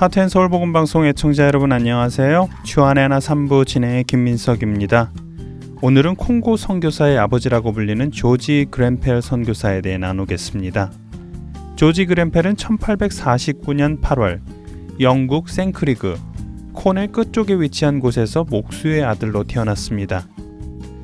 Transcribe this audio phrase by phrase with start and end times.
[0.00, 2.48] 하트앤 서울 복음 방송 애청자 여러분 안녕하세요.
[2.64, 5.12] 주안의 하나 3부 진행의 김민석입니다.
[5.82, 10.90] 오늘은 콩고 선교사의 아버지라고 불리는 조지 그랜펠 선교사에 대해 나누겠습니다.
[11.76, 14.40] 조지 그랜펠은 1849년 8월
[15.00, 16.18] 영국 생크리그
[16.72, 20.26] 코넬 끝쪽에 위치한 곳에서 목수의 아들로 태어났습니다.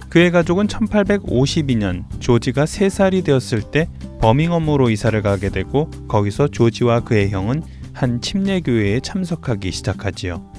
[0.09, 3.91] 그의 가족은 1852년 조지가 3살이 되었을 때
[4.23, 7.63] 버밍엄으로 이사를 가게 되고 거기서 조지와 그의 형은
[7.97, 10.53] 한 침례교회에 참석하기 시작하지요.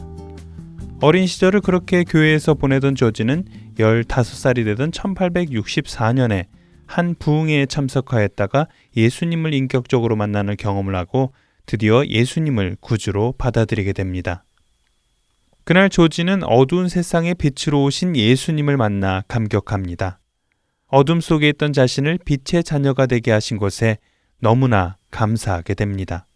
[1.01, 3.45] 어린 시절을 그렇게 교회에서 보내던 조지는
[3.77, 6.47] 15살이 되던 1864년에
[6.87, 11.31] 한 부흥회에 참석하였다가 예수님을 인격적으로 만나는 경험을 하고
[11.67, 14.43] 드디어 예수님을 구주로 받아들이게 됩니다.
[15.63, 20.19] 그날 조지는 어두운 세상의 빛으로 오신 예수님을 만나 감격합니다.
[20.87, 23.99] 어둠 속에 있던 자신을 빛의 자녀가 되게 하신 것에
[24.39, 26.26] 너무나 감사하게 됩니다.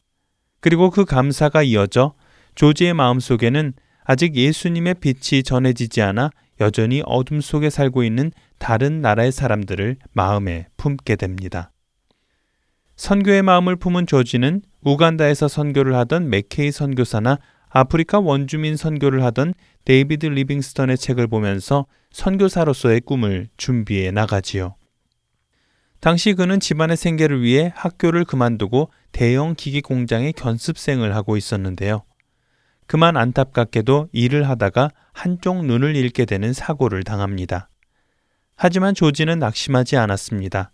[0.61, 2.13] 그리고 그 감사가 이어져
[2.55, 3.73] 조지의 마음 속에는
[4.03, 11.15] 아직 예수님의 빛이 전해지지 않아 여전히 어둠 속에 살고 있는 다른 나라의 사람들을 마음에 품게
[11.15, 11.71] 됩니다.
[12.95, 17.39] 선교의 마음을 품은 조지는 우간다에서 선교를 하던 맥케이 선교사나
[17.69, 19.53] 아프리카 원주민 선교를 하던
[19.85, 24.75] 데이비드 리빙스턴의 책을 보면서 선교사로서의 꿈을 준비해 나가지요.
[26.01, 32.03] 당시 그는 집안의 생계를 위해 학교를 그만두고 대형 기기 공장의 견습생을 하고 있었는데요.
[32.87, 37.69] 그만 안타깝게도 일을 하다가 한쪽 눈을 잃게 되는 사고를 당합니다.
[38.55, 40.71] 하지만 조지는 낙심하지 않았습니다.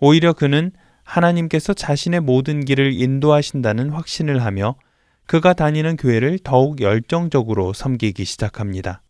[0.00, 0.72] 오히려 그는
[1.04, 4.76] 하나님께서 자신의 모든 길을 인도하신다는 확신을 하며
[5.26, 9.02] 그가 다니는 교회를 더욱 열정적으로 섬기기 시작합니다.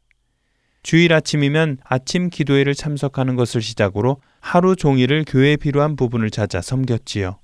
[0.82, 7.40] 주일 아침이면 아침 기도회를 참석하는 것을 시작으로 하루 종일을 교회에 필요한 부분을 찾아 섬겼지요.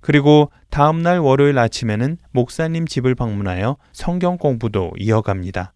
[0.00, 5.72] 그리고 다음 날 월요일 아침에는 목사님 집을 방문하여 성경 공부도 이어갑니다.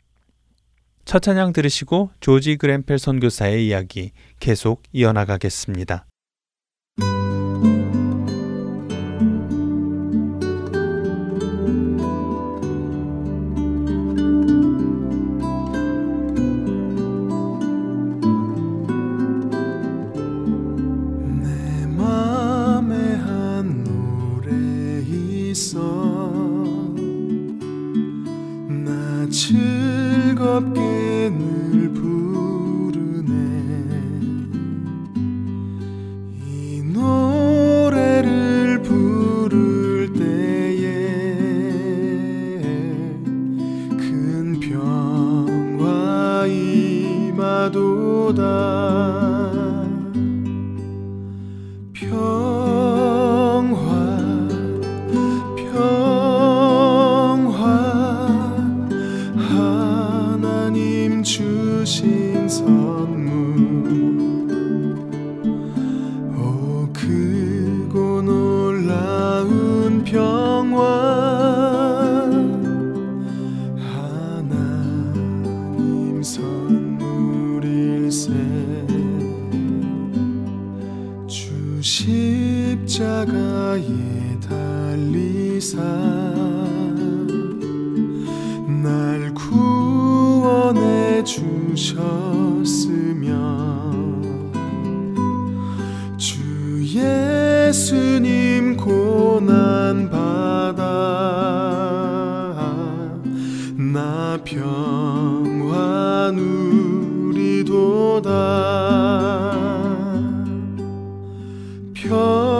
[1.04, 6.06] 첫 찬양 들으시고 조지 그랜펠 선교사의 이야기 계속 이어나가겠습니다.
[30.54, 33.32] 즐겁게 늘 부르네.
[36.46, 40.94] 이 노래를 부를 때에
[43.98, 48.04] 큰 평화 임하도다
[107.34, 108.28] 평화누리도다.
[111.94, 112.53] 평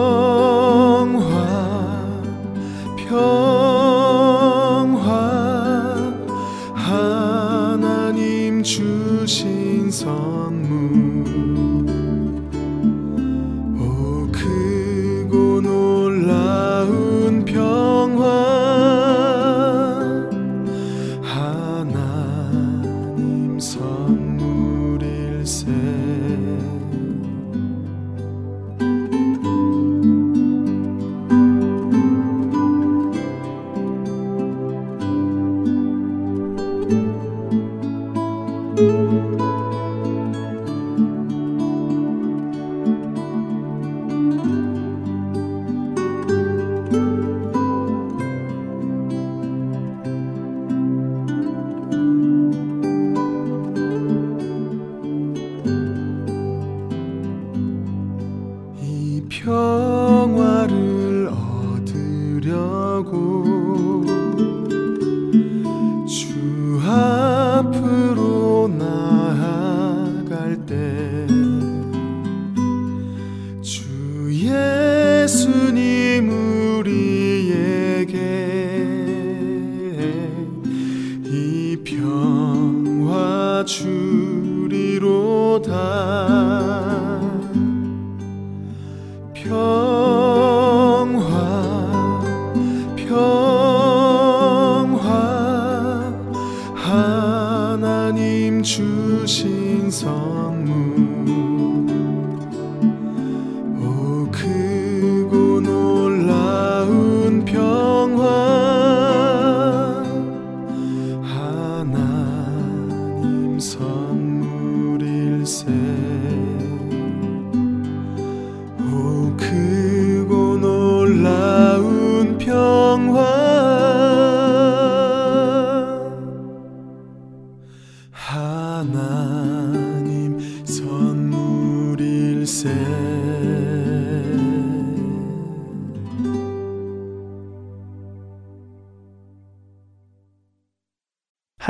[113.64, 115.64] 선물일세.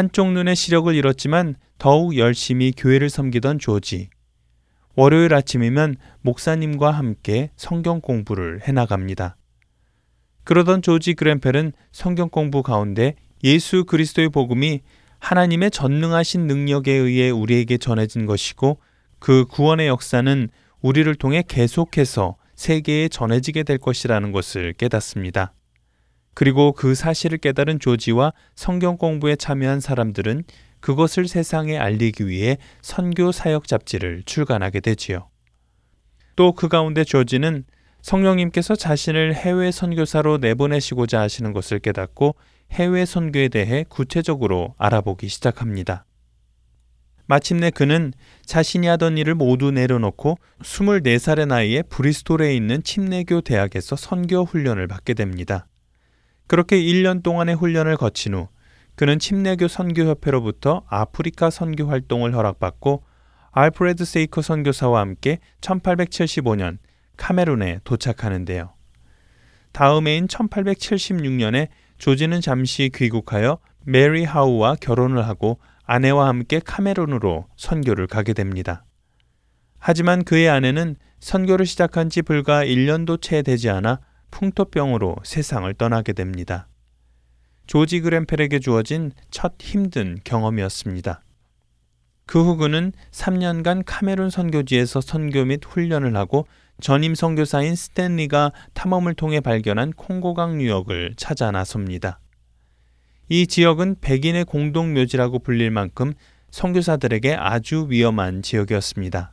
[0.04, 4.10] 한쪽 눈의 시력을 잃었지만 더욱 열심히 교회를 섬기던 조지.
[4.96, 9.36] 월요일 아침이면 목사님과 함께 성경 공부를 해나갑니다.
[10.44, 13.14] 그러던 조지 그랜펠은 성경 공부 가운데
[13.44, 14.82] 예수 그리스도의 복음이
[15.20, 18.80] 하나님의 전능하신 능력에 의해 우리에게 전해진 것이고
[19.18, 20.50] 그 구원의 역사는
[20.82, 25.54] 우리를 통해 계속해서 세계에 전해지게 될 것이라는 것을 깨닫습니다.
[26.34, 30.44] 그리고 그 사실을 깨달은 조지와 성경 공부에 참여한 사람들은
[30.80, 35.28] 그것을 세상에 알리기 위해 선교 사역 잡지를 출간하게 되지요.
[36.36, 37.64] 또 그 가운데 조지는
[38.02, 42.34] 성령님께서 자신을 해외 선교사로 내보내시고자 하시는 것을 깨닫고
[42.72, 46.04] 해외 선교에 대해 구체적으로 알아보기 시작합니다.
[47.26, 48.12] 마침내 그는
[48.44, 55.66] 자신이 하던 일을 모두 내려놓고 24살의 나이에 브리스톨에 있는 침례교 대학에서 선교 훈련을 받게 됩니다.
[56.46, 58.48] 그렇게 1년 동안의 훈련을 거친 후
[58.96, 63.04] 그는 침례교 선교협회로부터 아프리카 선교 활동을 허락받고
[63.52, 66.78] 알프레드 세이커 선교사와 함께 1875년
[67.16, 68.74] 카메룬에 도착하는데요.
[69.72, 71.68] 다음 해인 1876년에
[71.98, 78.84] 조지는 잠시 귀국하여 메리 하우와 결혼을 하고 아내와 함께 카메룬으로 선교를 가게 됩니다.
[79.78, 84.00] 하지만 그의 아내는 선교를 시작한 지 불과 1년도 채 되지 않아
[84.34, 86.66] 풍토병으로 세상을 떠나게 됩니다.
[87.68, 91.22] 조지 그램펠에게 주어진 첫 힘든 경험이었습니다.
[92.26, 96.48] 그 후 그는 3년간 카메룬 선교지에서 선교 및 훈련을 하고
[96.80, 102.18] 전임 선교사인 스탠리가 탐험을 통해 발견한 콩고강 유역을 찾아 나섭니다.
[103.28, 106.12] 이 지역은 백인의 공동 묘지라고 불릴 만큼
[106.50, 109.32] 선교사들에게 아주 위험한 지역이었습니다.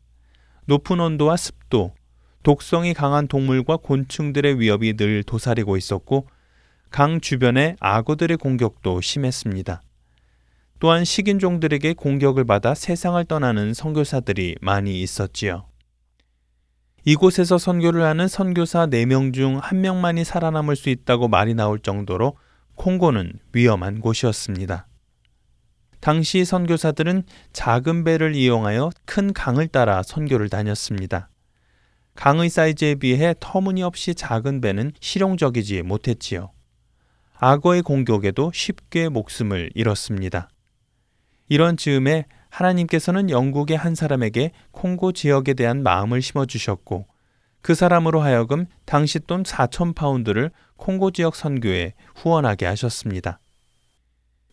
[0.66, 1.94] 높은 온도와 습도,
[2.44, 6.28] 독성이 강한 동물과 곤충들의 위협이 늘 도사리고 있었고
[6.90, 9.82] 강 주변에 악어들의 공격도 심했습니다.
[10.80, 15.66] 또한 식인종들에게 공격을 받아 세상을 떠나는 선교사들이 많이 있었지요.
[17.06, 22.36] 이곳에서 선교를 하는 선교사 4명 중 1명만이 살아남을 수 있다고 말이 나올 정도로
[22.76, 24.88] 콩고는 위험한 곳이었습니다.
[26.00, 31.31] 당시 선교사들은 작은 배를 이용하여 큰 강을 따라 선교를 다녔습니다.
[32.16, 36.52] 강의 사이즈에 비해 터무니없이 작은 배는 실용적이지 못했지요.
[37.38, 40.50] 악어의 공격에도 쉽게 목숨을 잃었습니다.
[41.50, 47.08] 이런 즈음에 하나님께서는 영국의 한 사람에게 콩고 지역에 대한 마음을 심어주셨고
[47.62, 53.40] 그 사람으로 하여금 당시 돈 4천 파운드를 콩고 지역 선교에 후원하게 하셨습니다.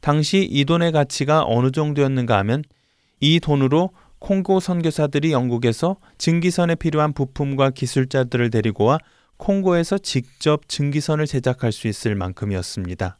[0.00, 2.62] 당시 이 돈의 가치가 어느 정도였는가 하면
[3.20, 8.98] 이 돈으로 콩고 선교사들이 영국에서 증기선에 필요한 부품과 기술자들을 데리고 와
[9.36, 13.18] 콩고에서 직접 증기선을 제작할 수 있을 만큼이었습니다.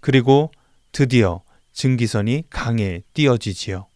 [0.00, 0.50] 그리고
[0.92, 3.86] 드디어 증기선이 강에 띄어지지요.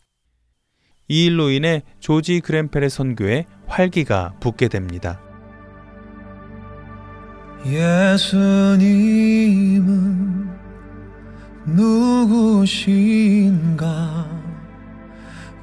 [1.09, 5.21] 이 일로 인해 조지 그랜펠의 선교에 활기가 붙게 됩니다.
[7.65, 9.07] 예수님은
[11.67, 13.07] 누구신가?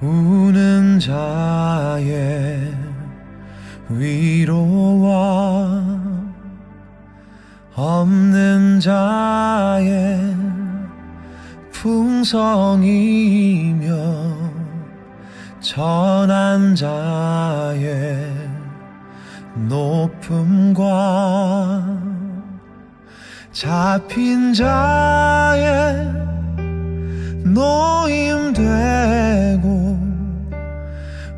[0.04, 2.74] 우는 자의
[3.88, 5.14] 위로와
[7.74, 10.36] 없는 자의
[11.72, 12.84] 풍성이며
[15.62, 18.30] 전한 자의
[19.70, 20.84] 높음과
[23.54, 26.12] 잡힌 자의
[27.46, 28.84] 노임되고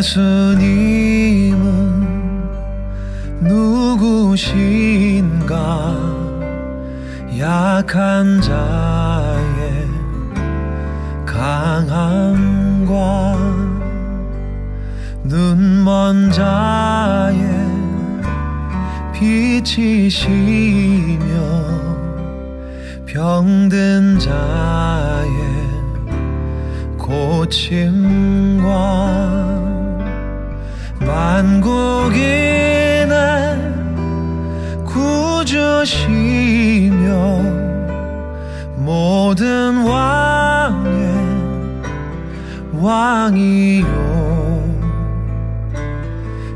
[0.00, 1.60] 예수님은
[3.40, 4.80] 누구신가?
[7.38, 9.86] 약한 자의
[11.26, 12.94] 강함과
[15.24, 17.38] 눈먼 자의
[19.12, 20.30] 빛이시며
[23.04, 25.28] 병든 자의
[26.96, 28.30] 고침과
[31.00, 32.20] 만국인의
[34.84, 36.00] 구주시며
[38.76, 41.00] 모든 왕의
[42.72, 44.00] 왕이요.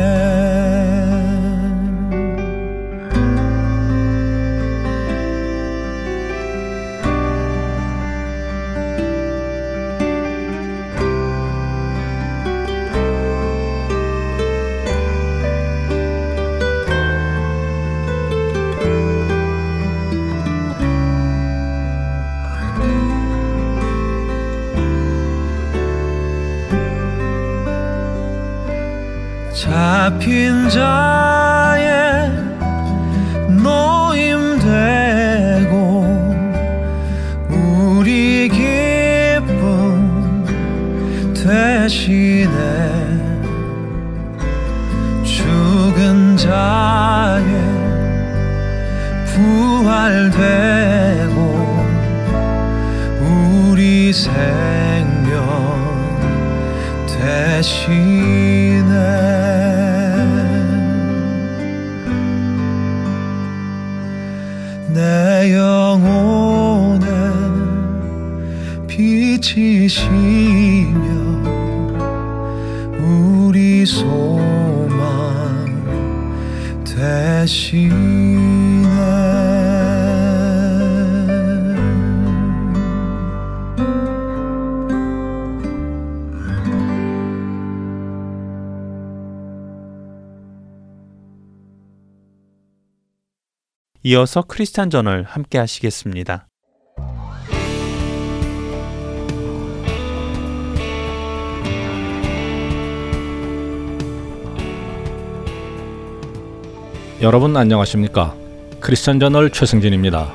[30.22, 30.68] 잡힌
[94.12, 96.46] 이어서 크리스찬 저널 함께 하시겠습니다.
[107.22, 108.34] 여러분 안녕하십니까?
[108.80, 110.34] 크리스찬 저널 최승진입니다.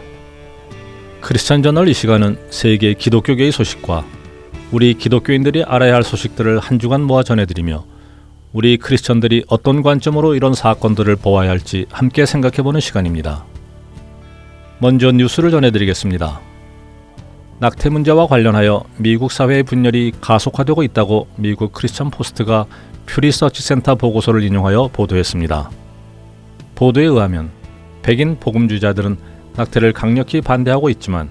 [1.21, 4.05] 크리스찬 저널 이 시간은 세계 기독교계의 소식과
[4.71, 7.85] 우리 기독교인들이 알아야 할 소식들을 한 주간 모아 전해드리며
[8.53, 13.45] 우리 크리스천들이 어떤 관점으로 이런 사건들을 보아야 할지 함께 생각해보는 시간입니다.
[14.79, 16.39] 먼저 뉴스를 전해드리겠습니다.
[17.59, 22.67] 낙태 문제와 관련하여 미국 사회의 분열이 가속화되고 있다고 미국 크리스천 포스트가
[23.07, 25.71] 퓨 리서치 센터 보고서를 인용하여 보도했습니다.
[26.75, 27.49] 보도에 의하면
[28.03, 29.17] 백인 복음주의자들은
[29.55, 31.27] 낙태를 강력히 반대하고 있지만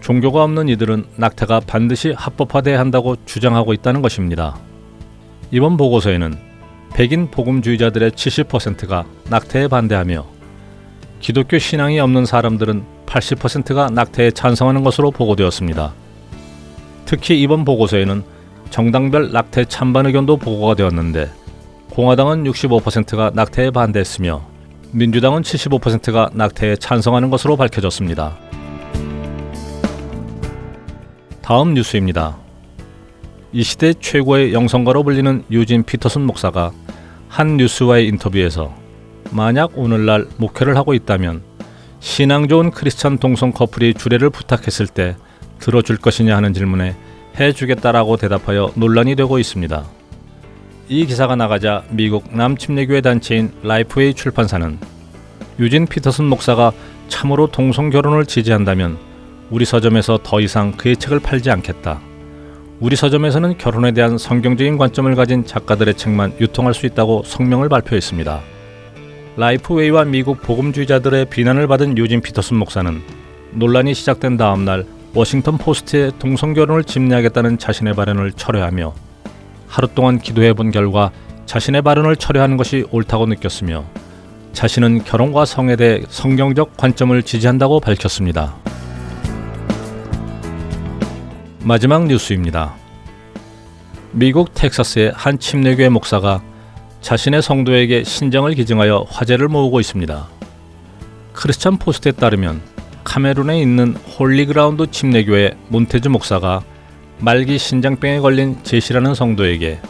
[0.00, 4.56] 종교가 없는 이들은 낙태가 반드시 합법화돼야 한다고 주장하고 있다는 것입니다.
[5.50, 6.38] 이번 보고서에는
[6.94, 10.31] 백인 복음주의자들의 70%가 낙태에 반대하며
[11.22, 15.94] 기독교 신앙이 없는 사람들은 80%가 낙태에 찬성하는 것으로 보고되었습니다.
[17.04, 18.24] 특히 이번 보고서에는
[18.70, 21.30] 정당별 낙태 찬반 의견도 보고가 되었는데
[21.90, 24.42] 공화당은 65%가 낙태에 반대했으며
[24.90, 28.36] 민주당은 75%가 낙태에 찬성하는 것으로 밝혀졌습니다.
[31.40, 32.36] 다음 뉴스입니다.
[33.52, 36.72] 이 시대 최고의 영성가로 불리는 유진 피터슨 목사가
[37.28, 38.81] 한 뉴스와의 인터뷰에서
[39.32, 41.42] 만약 오늘날 목회를 하고 있다면
[42.00, 45.16] 신앙 좋은 크리스천 동성 커플이 주례를 부탁했을 때
[45.58, 46.94] 들어줄 것이냐 하는 질문에
[47.38, 49.84] 해주겠다라고 대답하여 논란이 되고 있습니다.
[50.88, 54.78] 이 기사가 나가자 미국 남침례교회 단체인 라이프웨이 출판사는
[55.58, 56.72] 유진 피터슨 목사가
[57.08, 58.98] 참으로 동성 결혼을 지지한다면
[59.50, 62.00] 우리 서점에서 더 이상 그의 책을 팔지 않겠다.
[62.80, 68.40] 우리 서점에서는 결혼에 대한 성경적인 관점을 가진 작가들의 책만 유통할 수 있다고 성명을 발표했습니다.
[69.36, 73.02] 라이프웨이와 미국 복음주의자들의 비난을 받은 유진 피터슨 목사는
[73.52, 74.84] 논란이 시작된 다음 날
[75.14, 78.94] 워싱턴 포스트에 동성 결혼을 집례하겠다는 자신의 발언을 철회하며
[79.68, 81.10] 하루 동안 기도해 본 결과
[81.46, 83.84] 자신의 발언을 철회하는 것이 옳다고 느꼈으며
[84.52, 88.54] 자신은 결혼과 성에 대해 성경적 관점을 지지한다고 밝혔습니다.
[91.62, 92.74] 마지막 뉴스입니다.
[94.10, 96.42] 미국 텍사스의 한 침례교회 목사가
[97.02, 100.28] 자신의 성도에게 신장을 기증하여 화제를 모으고 있습니다.
[101.32, 102.62] 크리스찬 포스트에 따르면
[103.02, 106.62] 카메룬에 있는 홀리그라운드 침례교회 몬테즈 목사가
[107.18, 109.80] 말기 신장병에 걸린 제시라는 성도에게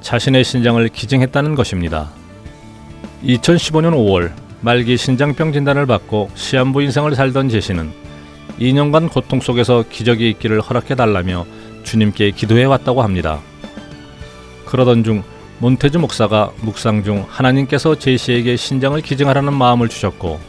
[0.00, 2.10] 자신의 신장을 기증했다는 것입니다.
[3.24, 7.90] 2015년 5월 말기 신장병 진단을 받고 시한부 인생을 살던 제시는
[8.60, 11.46] 2년간 고통 속에서 기적이 있기를 허락해 달라며
[11.82, 13.40] 주님께 기도해 왔다고 합니다.
[14.66, 15.24] 그러던 중
[15.60, 20.40] 몬테즈 목사가 묵상 중 하나님께서 제시에게 신장을 기증하라는 마음을 주셨고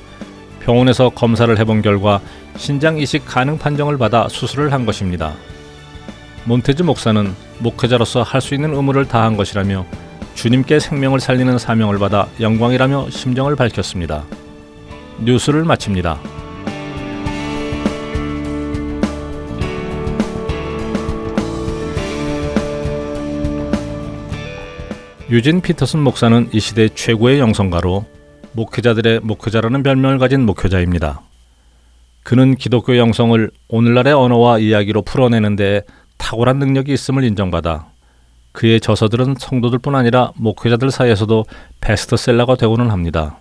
[0.62, 2.22] 병원에서 검사를 해본 결과
[2.56, 5.34] 신장 이식 가능 판정을 받아 수술을 한 것입니다.
[6.46, 9.86] 몬테즈 목사는 목회자로서 할 수 있는 의무를 다한 것이라며
[10.34, 14.24] 주님께 생명을 살리는 사명을 받아 영광이라며 심정을 밝혔습니다.
[15.20, 16.40] 뉴스를 마칩니다.
[25.31, 28.03] 유진 피터슨 목사는 이 시대 최고의 영성가로
[28.51, 31.21] 목회자들의 목회자라는 별명을 가진 목회자입니다.
[32.23, 35.83] 그는 기독교 영성을 오늘날의 언어와 이야기로 풀어내는데
[36.17, 37.88] 탁월한 능력이 있음을 인정받아
[38.51, 41.45] 그의 저서들은 성도들뿐 아니라 목회자들 사이에서도
[41.79, 43.39] 베스트셀러가 되고는 합니다.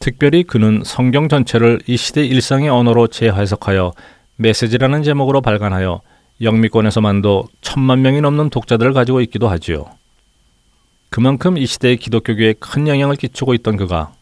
[0.00, 3.92] 특별히 그는 성경 전체를 이 시대 일상의 언어로 재해석하여
[4.38, 6.00] 메시지라는 제목으로 발간하여
[6.40, 9.86] 영미권에서만도 천만 명이 넘는 독자들을 가지고 있기도 하지요.
[11.14, 14.12] 그만큼 이 시대의 기독교계에 큰 영향을 끼치고 있던 그가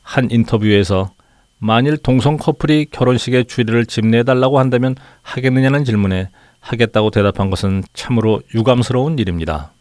[0.00, 1.10] 한 인터뷰에서
[1.58, 6.28] 만일 동성 커플이 결혼식의 주례를 집례해달라고 한다면 하겠느냐는 질문에
[6.60, 9.72] 하겠다고 대답한 것은 참으로 유감스러운 일입니다.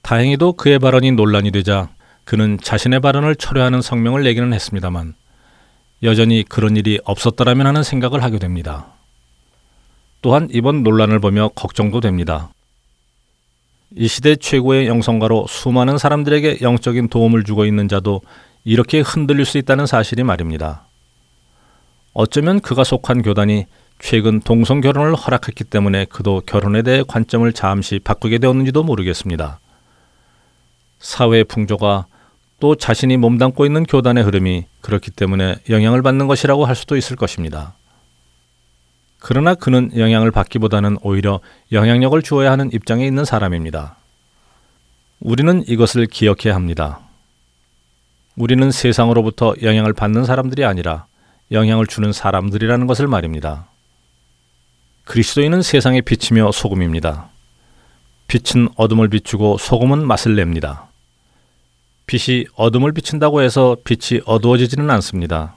[0.00, 1.90] 다행히도 그의 발언이 논란이 되자
[2.24, 5.12] 그는 자신의 발언을 철회하는 성명을 내기는 했습니다만
[6.04, 8.86] 여전히 그런 일이 없었더라면 하는 생각을 하게 됩니다.
[10.22, 12.48] 또한 이번 논란을 보며 걱정도 됩니다.
[13.96, 18.22] 이 시대 최고의 영성가로 수많은 사람들에게 영적인 도움을 주고 있는 자도
[18.64, 20.86] 이렇게 흔들릴 수 있다는 사실이 말입니다.
[22.14, 23.66] 어쩌면 그가 속한 교단이
[23.98, 29.60] 최근 동성 결혼을 허락했기 때문에 그도 결혼에 대해 관점을 잠시 바꾸게 되었는지도 모르겠습니다.
[30.98, 32.06] 사회 풍조가
[32.60, 37.74] 또 자신이 몸담고 있는 교단의 흐름이 그렇기 때문에 영향을 받는 것이라고 할 수도 있을 것입니다.
[39.24, 41.38] 그러나 그는 영향을 받기보다는 오히려
[41.70, 43.96] 영향력을 주어야 하는 입장에 있는 사람입니다.
[45.20, 46.98] 우리는 이것을 기억해야 합니다.
[48.34, 51.06] 우리는 세상으로부터 영향을 받는 사람들이 아니라
[51.52, 53.68] 영향을 주는 사람들이라는 것을 말입니다.
[55.04, 57.28] 그리스도인은 세상의 빛이며 소금입니다.
[58.26, 60.88] 빛은 어둠을 비추고 소금은 맛을 냅니다.
[62.06, 65.54] 빛이 어둠을 비춘다고 해서 빛이 어두워지지는 않습니다.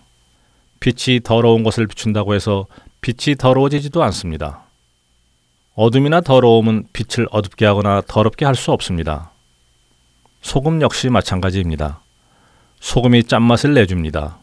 [0.80, 2.67] 빛이 더러운 것을 비춘다고 해서
[3.05, 4.63] 빛이 더러워지지도 않습니다.
[5.75, 9.29] 어둠이나 더러움은 빛을 어둡게 하거나 더럽게 할 수 없습니다.
[10.41, 12.01] 소금 역시 마찬가지입니다.
[12.79, 14.39] 소금이 짠맛을 내줍니다.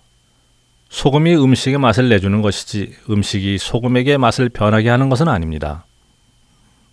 [0.91, 5.85] 소금이 음식의 맛을 내주는 것이지 음식이 소금에게 맛을 변하게 하는 것은 아닙니다.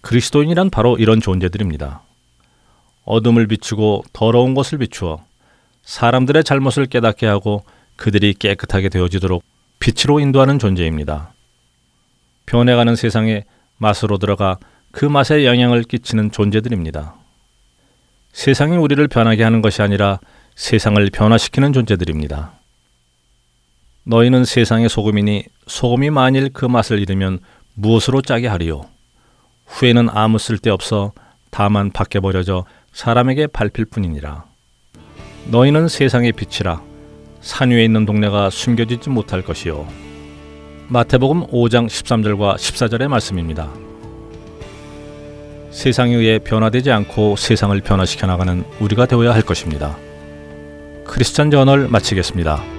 [0.01, 2.01] 그리스도인이란 바로 이런 존재들입니다.
[3.05, 5.23] 어둠을 비추고 더러운 것을 비추어
[5.83, 7.63] 사람들의 잘못을 깨닫게 하고
[7.95, 9.43] 그들이 깨끗하게 되어지도록
[9.77, 11.33] 빛으로 인도하는 존재입니다.
[12.49, 13.43] 변해가는 세상에
[13.77, 14.57] 맛으로 들어가
[14.91, 17.13] 그 맛에 영향을 끼치는 존재들입니다.
[18.33, 20.19] 세상이 우리를 변하게 하는 것이 아니라
[20.55, 22.53] 세상을 변화시키는 존재들입니다.
[24.03, 27.37] 너희는 세상의 소금이니 소금이 만일 그 맛을 잃으면
[27.75, 28.85] 무엇으로 짜게 하리요?
[29.67, 31.13] 후에는 아무 쓸데 없어
[31.51, 34.45] 다만 밖에 버려져 사람에게 밟힐 뿐이니라.
[35.51, 36.81] 너희는 세상의 빛이라
[37.41, 40.08] 산 위에 있는 동네가 숨겨지지 못할 것이요.
[40.91, 43.71] 마태복음 5장 13절과 14절의 말씀입니다.
[45.69, 49.95] 세상에 의해 변화되지 않고 세상을 변화시켜 나가는 우리가 되어야 할 것입니다.
[51.05, 52.78] 크리스천 저널 마치겠습니다.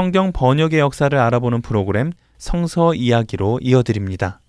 [0.00, 4.40] 성경 번역의 역사를 알아보는 프로그램 성서 이야기로 이어드립니다.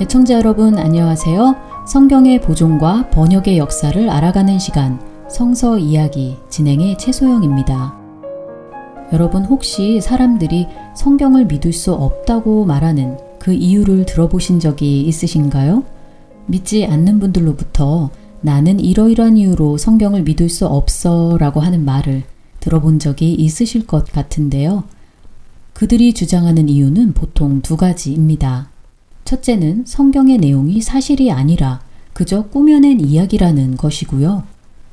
[0.00, 1.56] 애청자 여러분 안녕하세요.
[1.84, 7.97] 성경의 보존과 번역의 역사를 알아가는 시간 성서 이야기 진행의 최소영입니다.
[9.12, 15.84] 여러분 혹시 사람들이 성경을 믿을 수 없다고 말하는 그 이유를 들어보신 적이 있으신가요?
[16.46, 22.24] 믿지 않는 분들로부터 나는 이러이러한 이유로 성경을 믿을 수 없어 라고 하는 말을
[22.60, 24.84] 들어본 적이 있으실 것 같은데요.
[25.72, 28.68] 그들이 주장하는 이유는 보통 두 가지입니다.
[29.24, 31.80] 첫째는 성경의 내용이 사실이 아니라
[32.12, 34.42] 그저 꾸며낸 이야기라는 것이고요.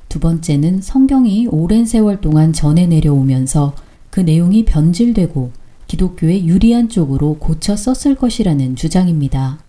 [0.09, 3.73] 두 번째는 성경이 오랜 세월 동안 전해 내려오면서
[4.15, 5.51] 그 내용이 변질되고
[5.87, 9.59] 기독교에 유리한 쪽으로 고쳐 썼을 것이라는 주장입니다.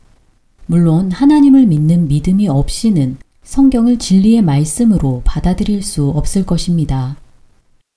[0.66, 7.16] 물론 하나님을 믿는 믿음이 없이는 성경을 진리의 말씀으로 받아들일 수 없을 것입니다.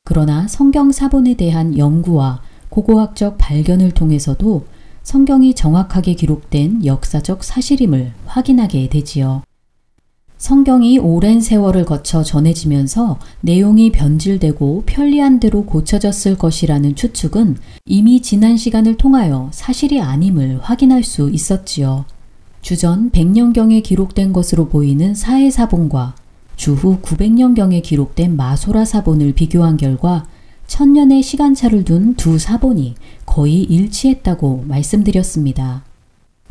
[0.05, 4.65] 그러나 성경 사본에 대한 연구와 고고학적 발견을 통해서도
[5.03, 9.43] 성경이 정확하게 기록된 역사적 사실임을 확인하게 되지요.
[10.39, 18.95] 성경이 오랜 세월을 거쳐 전해지면서 내용이 변질되고 편리한 대로 고쳐졌을 것이라는 추측은 이미 지난 시간을
[18.95, 22.05] 통하여 사실이 아님을 확인할 수 있었지요.
[22.61, 26.15] 주전 100년경에 기록된 것으로 보이는 사해사본과
[26.55, 30.25] 주후 900년경에 기록된 마소라 사본을 비교한 결과
[30.67, 35.83] 천년의 시간차를 둔 두 사본이 거의 일치했다고 말씀드렸습니다.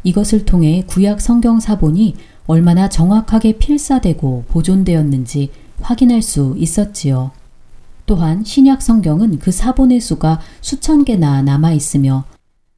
[0.05, 2.15] 이것을 통해 구약 성경 사본이
[2.49, 5.51] 얼마나 정확하게 필사되고 보존되었는지
[5.83, 7.31] 확인할 수 있었지요.
[8.07, 12.25] 또한 신약 성경은 그 사본의 수가 수천 개나 남아 있으며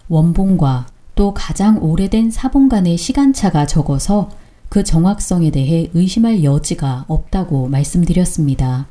[0.09, 4.29] 원본과 또 가장 오래된 사본 간의 시간차가 적어서
[4.69, 8.87] 그 정확성에 대해 의심할 여지가 없다고 말씀드렸습니다.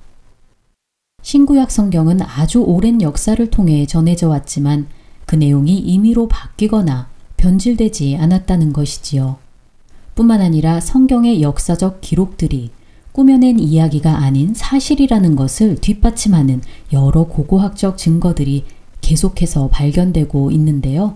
[1.21, 4.87] 신구약 성경은 아주 오랜 역사를 통해 전해져 왔지만
[5.25, 9.48] 그 내용이 임의로 바뀌거나 변질되지 않았다는 것이지요.
[10.19, 12.71] 뿐만 아니라 성경의 역사적 기록들이
[13.13, 18.65] 꾸며낸 이야기가 아닌 사실이라는 것을 뒷받침하는 여러 고고학적 증거들이
[18.99, 21.15] 계속해서 발견되고 있는데요.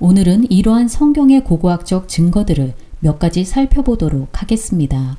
[0.00, 5.18] 오늘은 이러한 성경의 고고학적 증거들을 몇 가지 살펴보도록 하겠습니다.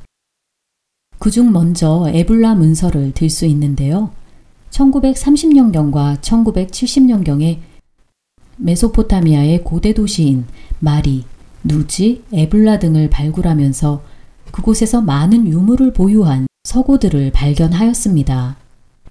[1.18, 4.10] 그중 먼저 에블라 문서를 들 수 있는데요.
[4.68, 7.58] 1930년경과 1970년경에
[8.58, 10.44] 메소포타미아의 고대 도시인
[10.78, 11.24] 마리,
[11.64, 14.02] 누지, 에블라 등을 발굴하면서
[14.50, 18.56] 그곳에서 많은 유물을 보유한 서고들을 발견하였습니다.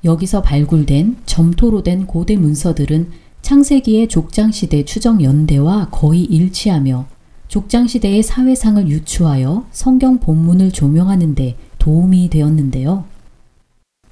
[0.04, 7.06] 여기서 발굴된 점토로 된 고대 문서들은 창세기의 족장시대 추정 연대와 거의 일치하며
[7.48, 13.06] 족장시대의 사회상을 유추하여 성경 본문을 조명하는데 도움이 되었는데요.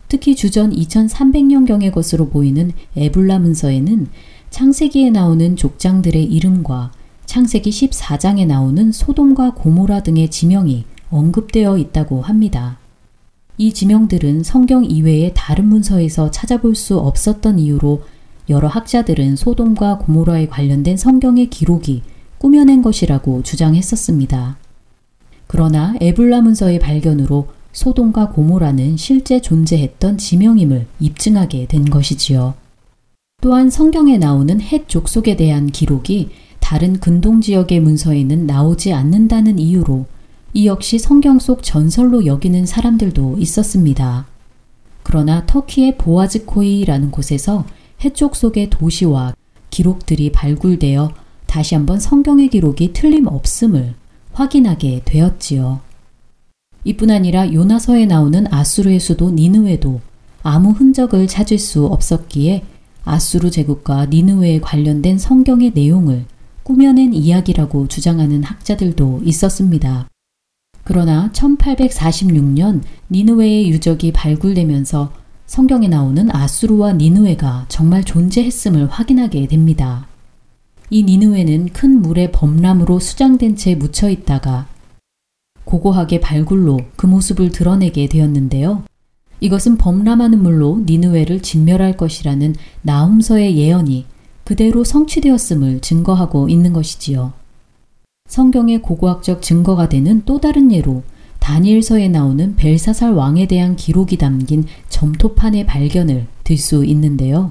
[0.08, 4.08] 특히 주전 2300년경의 것으로 보이는 에블라 문서에는
[4.50, 6.92] 창세기에 나오는 족장들의 이름과
[7.26, 12.78] 창세기 14장에 나오는 소돔과 고모라 등의 지명이 언급되어 있다고 합니다.
[13.58, 18.04] 이 지명들은 성경 이외의 다른 문서에서 찾아볼 수 없었던 이유로
[18.50, 22.04] 여러 학자들은 소돔과 고모라에 관련된 성경의 기록이
[22.38, 24.58] 꾸며낸 것이라고 주장했었습니다.
[25.48, 32.54] 그러나 에블라 문서의 발견으로 소돔과 고모라는 실제 존재했던 지명임을 입증하게 된 것이지요.
[33.42, 36.30] 또한 성경에 나오는 헷 족속에 대한 기록이
[36.66, 40.08] 다른 근동 지역의 문서에는 나오지 않는다는 이유로
[40.56, 44.26] 이 역시 성경 속 전설로 여기는 사람들도 있었습니다.
[45.04, 47.66] 그러나 터키의 보아즈코이라는 곳에서
[48.04, 49.36] 해쪽 속의 도시와
[49.70, 51.12] 기록들이 발굴되어
[51.46, 53.94] 다시 한번 성경의 기록이 틀림없음을
[54.34, 55.82] 확인하게 되었지요.
[56.84, 60.02] 이뿐 아니라 요나서에 나오는 아수르의 수도 니느웨도
[60.42, 62.64] 아무 흔적을 찾을 수 없었기에
[63.04, 66.26] 아수르 제국과 니느웨에 관련된 성경의 내용을
[66.66, 70.10] 꾸며낸 이야기라고 주장하는 학자들도 있었습니다.
[70.84, 75.14] 그러나 1846년 니느웨의 유적이 발굴되면서
[75.46, 80.08] 성경에 나오는 아수르와 니느웨가 정말 존재했음을 확인하게 됩니다.
[80.90, 84.68] 이 니느웨는 큰 물의 범람으로 수장된 채 묻혀 있다가
[85.66, 88.84] 고고하게 발굴로 그 모습을 드러내게 되었는데요.
[89.40, 94.06] 이것은 범람하는 물로 니느웨를 진멸할 것이라는 나훔서의 예언이
[94.46, 97.34] 그대로 성취되었음을 증거하고 있는 것이지요.
[98.30, 101.04] 성경의 고고학적 증거가 되는 또 다른 예로
[101.40, 107.50] 다니엘서에 나오는 벨사살 왕에 대한 기록이 담긴 점토판의 발견을 들 수 있는데요.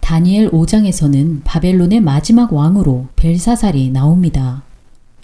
[0.00, 4.62] 다니엘 5장에서는 바벨론의 마지막 왕으로 벨사살이 나옵니다.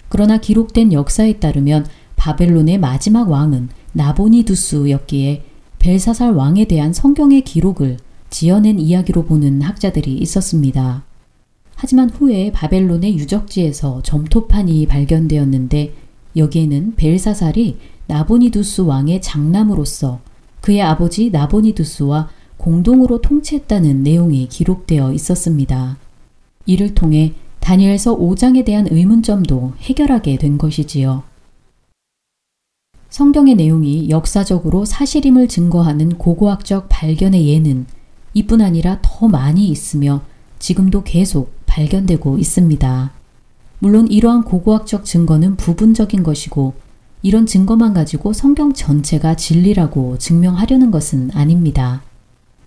[0.09, 1.85] 그러나 기록된 역사에 따르면
[2.15, 5.43] 바벨론의 마지막 왕은 나보니두스였기에
[5.79, 7.97] 벨사살 왕에 대한 성경의 기록을
[8.29, 11.03] 지어낸 이야기로 보는 학자들이 있었습니다.
[11.75, 15.93] 하지만 후에 바벨론의 유적지에서 점토판이 발견되었는데
[16.35, 20.19] 여기에는 벨사살이 나보니두스 왕의 장남으로서
[20.61, 25.97] 그의 아버지 나보니두스와 공동으로 통치했다는 내용이 기록되어 있었습니다.
[26.65, 31.23] 이를 통해 다니엘서 5장에 대한 의문점도 해결하게 된 것이지요.
[33.09, 37.85] 성경의 내용이 역사적으로 사실임을 증거하는 고고학적 발견의 예는
[38.33, 40.21] 이뿐 아니라 더 많이 있으며
[40.59, 43.11] 지금도 계속 발견되고 있습니다.
[43.79, 46.73] 물론 이러한 고고학적 증거는 부분적인 것이고
[47.21, 52.01] 이런 증거만 가지고 성경 전체가 진리라고 증명하려는 것은 아닙니다.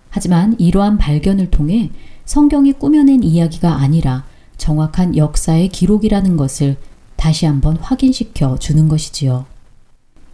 [0.09, 1.89] 하지만 이러한 발견을 통해
[2.25, 4.25] 성경이 꾸며낸 이야기가 아니라
[4.57, 6.77] 정확한 역사의 기록이라는 것을
[7.15, 9.45] 다시 한번 확인시켜 주는 것이지요.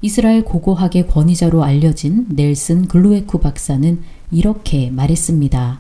[0.01, 5.79] 이스라엘 고고학의 권위자로 알려진 넬슨 글루에쿠 박사는 이렇게 말했습니다.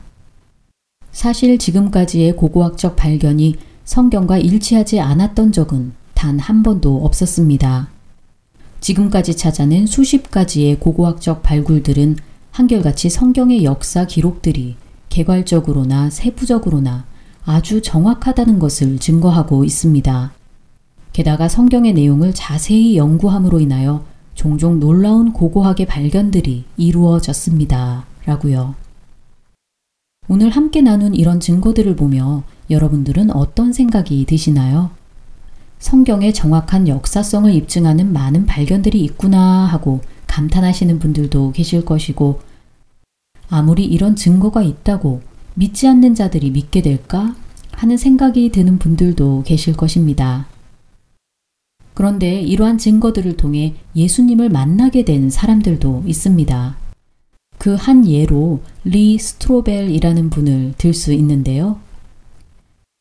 [1.11, 7.87] 사실 지금까지의 고고학적 발견이 성경과 일치하지 않았던 적은 단 한 번도 없었습니다.
[8.81, 12.17] 지금까지 찾아낸 수십 가지의 고고학적 발굴들은
[12.51, 14.75] 한결같이 성경의 역사 기록들이
[15.07, 17.05] 개괄적으로나 세부적으로나
[17.45, 20.33] 아주 정확하다는 것을 증거하고 있습니다.
[21.13, 24.03] 게다가 성경의 내용을 자세히 연구함으로 인하여
[24.35, 28.08] 종종 놀라운 고고학의 발견들이 이루어졌습니다.
[28.25, 28.75] 라고요.
[30.27, 34.91] 오늘 함께 나눈 이런 증거들을 보며 여러분들은 어떤 생각이 드시나요?
[35.79, 42.41] 성경의 정확한 역사성을 입증하는 많은 발견들이 있구나 하고 감탄하시는 분들도 계실 것이고,
[43.49, 45.21] 아무리 이런 증거가 있다고
[45.55, 47.35] 믿지 않는 자들이 믿게 될까
[47.71, 50.47] 하는 생각이 드는 분들도 계실 것입니다.
[51.93, 56.77] 그런데 이러한 증거들을 통해 예수님을 만나게 된 사람들도 있습니다.
[57.59, 61.79] 그 한 예로 리 스트로벨이라는 분을 들 수 있는데요.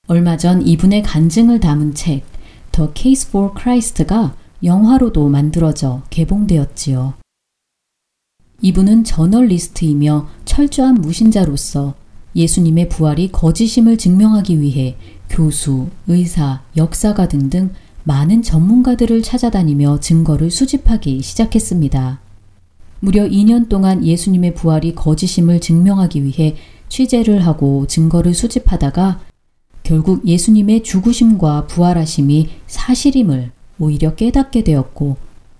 [0.09, 2.25] 얼마 전 이분의 간증을 담은 책
[2.73, 7.15] The Case for Christ가 영화로도 만들어져 개봉되었지요.
[8.61, 11.95] 이분은 저널리스트이며 철저한 무신자로서
[12.35, 14.97] 예수님의 부활이 거짓임을 증명하기 위해
[15.31, 17.71] 교수, 의사, 역사가 등등
[18.03, 22.28] 많은 전문가들을 찾아다니며 증거를 수집하기 시작했습니다.
[23.01, 26.57] 무려 2년 동안 예수님의 부활이 거짓임을 증명하기 위해
[26.89, 29.21] 취재를 하고 증거를 수집하다가
[29.83, 35.17] 결국 예수님의 죽으심과 부활하심이 사실임을 오히려 깨닫게 되었고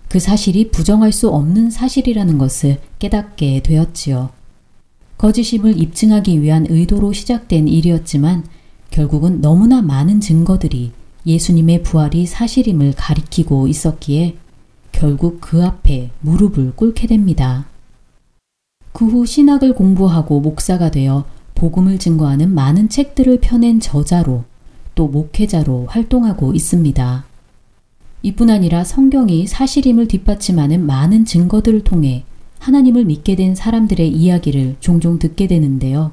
[0.09, 4.29] 그 사실이 부정할 수 없는 사실이라는 것을 깨닫게 되었지요.
[5.17, 8.43] 거짓임을 입증하기 위한 의도로 시작된 일이었지만
[8.89, 10.91] 결국은 너무나 많은 증거들이
[11.25, 14.35] 예수님의 부활이 사실임을 가리키고 있었기에
[14.99, 17.65] 결국 그 앞에 무릎을 꿇게 됩니다.
[18.91, 21.23] 그 후 신학을 공부하고 목사가 되어
[21.55, 24.43] 복음을 증거하는 많은 책들을 펴낸 저자로
[24.95, 27.23] 또 목회자로 활동하고 있습니다.
[28.23, 32.25] 이뿐 아니라 성경이 사실임을 뒷받침하는 많은 증거들을 통해
[32.59, 36.11] 하나님을 믿게 된 사람들의 이야기를 종종 듣게 되는데요.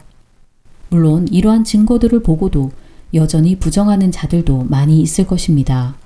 [0.90, 2.70] 물론 이러한 증거들을 보고도
[3.14, 5.96] 여전히 부정하는 자들도 많이 있을 것입니다.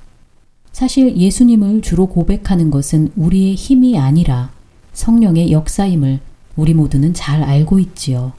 [0.72, 4.50] 사실 예수님을 주로 고백하는 것은 우리의 힘이 아니라
[4.92, 6.20] 성령의 역사임을
[6.56, 8.32] 우리 모두는 잘 알고 있지요.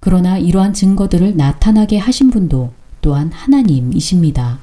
[0.00, 4.60] 그러나 이러한 증거들을 나타나게 하신 분도 또한 하나님이십니다.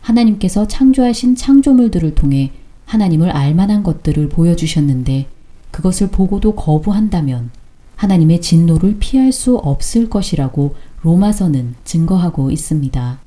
[0.00, 2.50] 하나님께서 창조하신 창조물들을 통해
[2.86, 5.28] 하나님을 알만한 것들을 보여주셨는데
[5.70, 7.50] 그것을 보고도 거부한다면
[7.96, 13.20] 하나님의 진노를 피할 수 없을 것이라고 로마서는 증거하고 있습니다.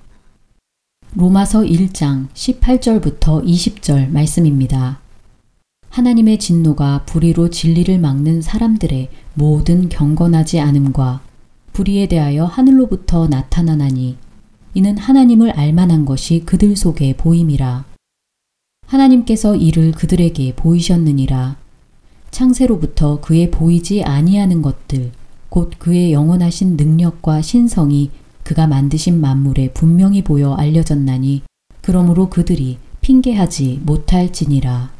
[1.17, 4.99] 로마서 1장 18절부터 20절 말씀입니다.
[5.87, 11.21] 하나님의 진노가 불의로 진리를 막는 사람들의 모든 경건하지 않음과
[11.71, 14.17] 불의에 대하여 하늘로부터 나타나나니
[14.73, 17.85] 이는 하나님을 알만한 것이 그들 속에 보임이라.
[18.85, 21.55] 하나님께서 이를 그들에게 보이셨느니라.
[22.31, 25.13] 창세로부터 그의 보이지 아니하는 것들,
[25.47, 28.11] 곧 그의 영원하신 능력과 신성이
[28.45, 31.41] 그가 만드신 만물에 분명히 보여 알려졌나니,
[31.81, 34.91] 그러므로 그들이 핑계하지 못할지니라.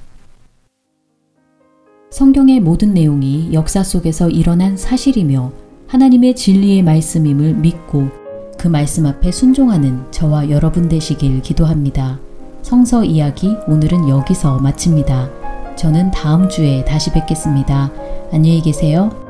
[2.10, 5.52] 성경의 모든 내용이 역사 속에서 일어난 사실이며
[5.88, 8.10] 하나님의 진리의 말씀임을 믿고
[8.58, 12.20] 그 말씀 앞에 순종하는 저와 여러분 되시길 기도합니다.
[12.64, 15.76] 성서 이야기 오늘은 여기서 마칩니다.
[15.76, 17.92] 저는 다음 주에 다시 뵙겠습니다.
[18.32, 19.25] 안녕히 계세요.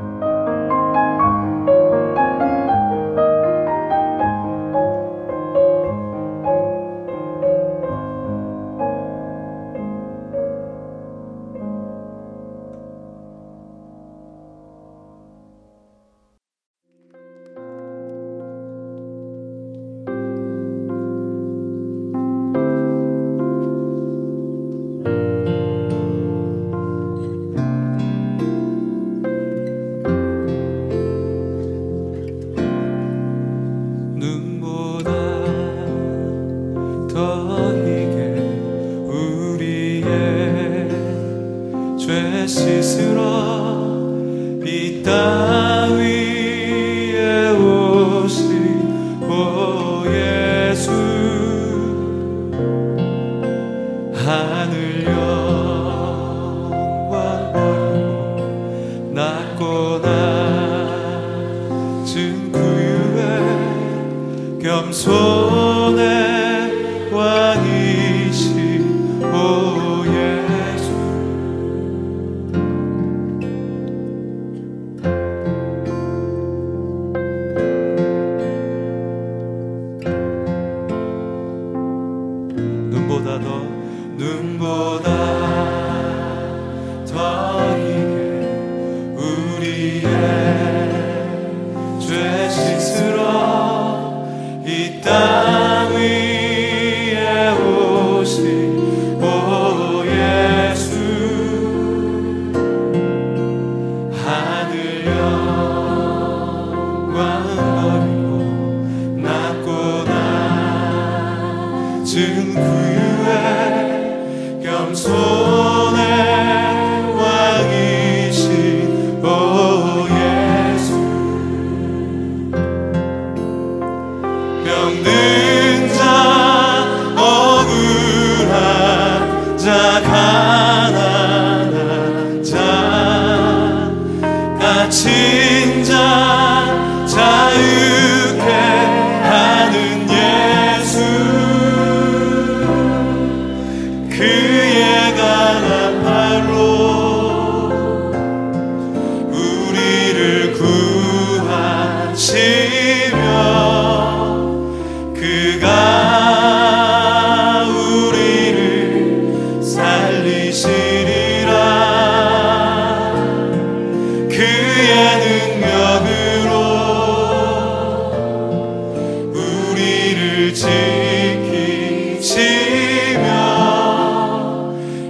[172.26, 173.22] 지치며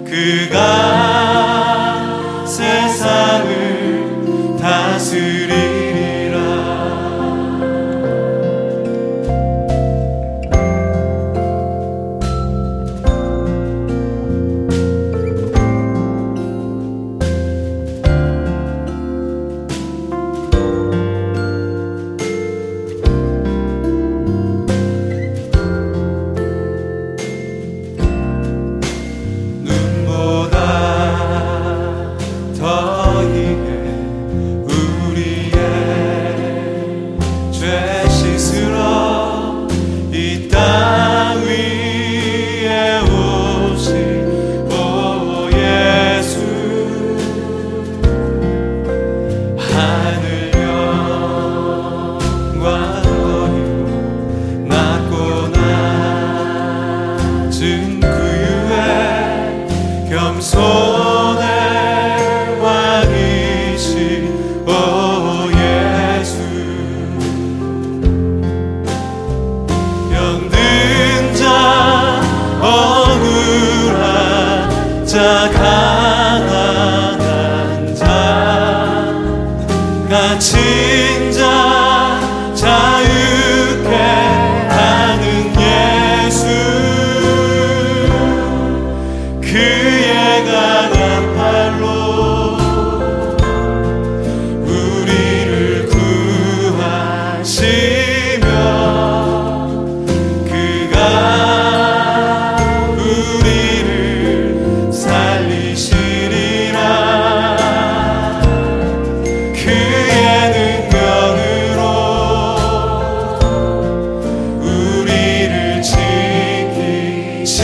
[0.05, 1.06] 그가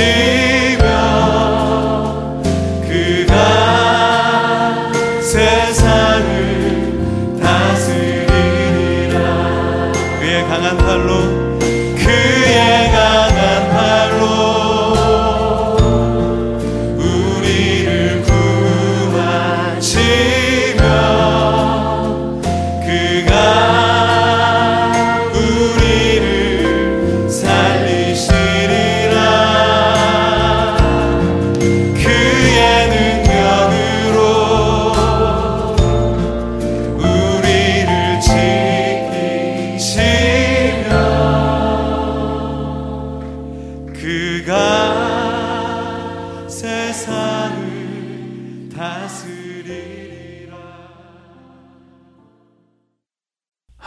[0.02, 0.51] see.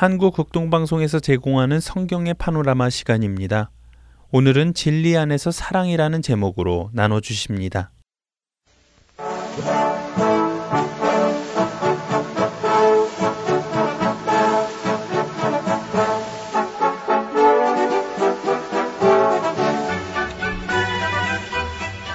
[0.06, 3.72] 한국 극동방송에서 제공하는 성경의 파노라마 시간입니다.
[4.32, 7.89] 오늘은 진리 안에서 사랑이라는 제목으로 나눠주십니다.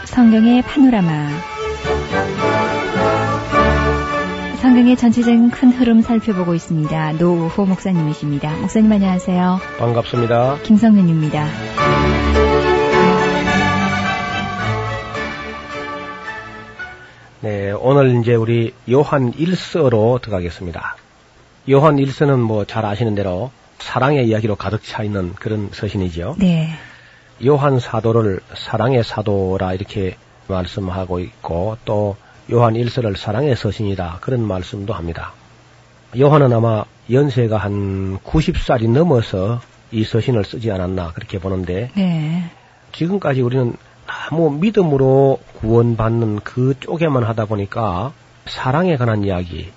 [0.06, 1.49] 성경의 파노라마
[4.60, 7.12] 성경의 전체적인 큰 흐름 살펴보고 있습니다.
[7.12, 8.56] 노우호 목사님이십니다.
[8.58, 9.58] 목사님 안녕하세요.
[9.78, 10.58] 반갑습니다.
[10.64, 11.46] 김성윤입니다.
[17.40, 20.96] 네, 오늘 이제 우리 요한 1서로 들어가겠습니다.
[21.70, 26.36] 요한 1서는 뭐 잘 아시는 대로 사랑의 이야기로 가득 차 있는 그런 서신이죠.
[26.38, 26.68] 네.
[27.46, 30.16] 요한 사도를 사랑의 사도라 이렇게
[30.48, 32.16] 말씀하고 있고 또
[32.52, 35.32] 요한 1서를 사랑의 서신이다 그런 말씀도 합니다.
[36.18, 39.60] 요한은 아마 연세가 한 90살이 넘어서
[39.92, 42.50] 이 서신을 쓰지 않았나 그렇게 보는데 네.
[42.92, 43.74] 지금까지 우리는
[44.30, 48.12] 너무 믿음으로 구원받는 그 쪽에만 하다 보니까
[48.46, 49.70] 사랑에 관한 이야기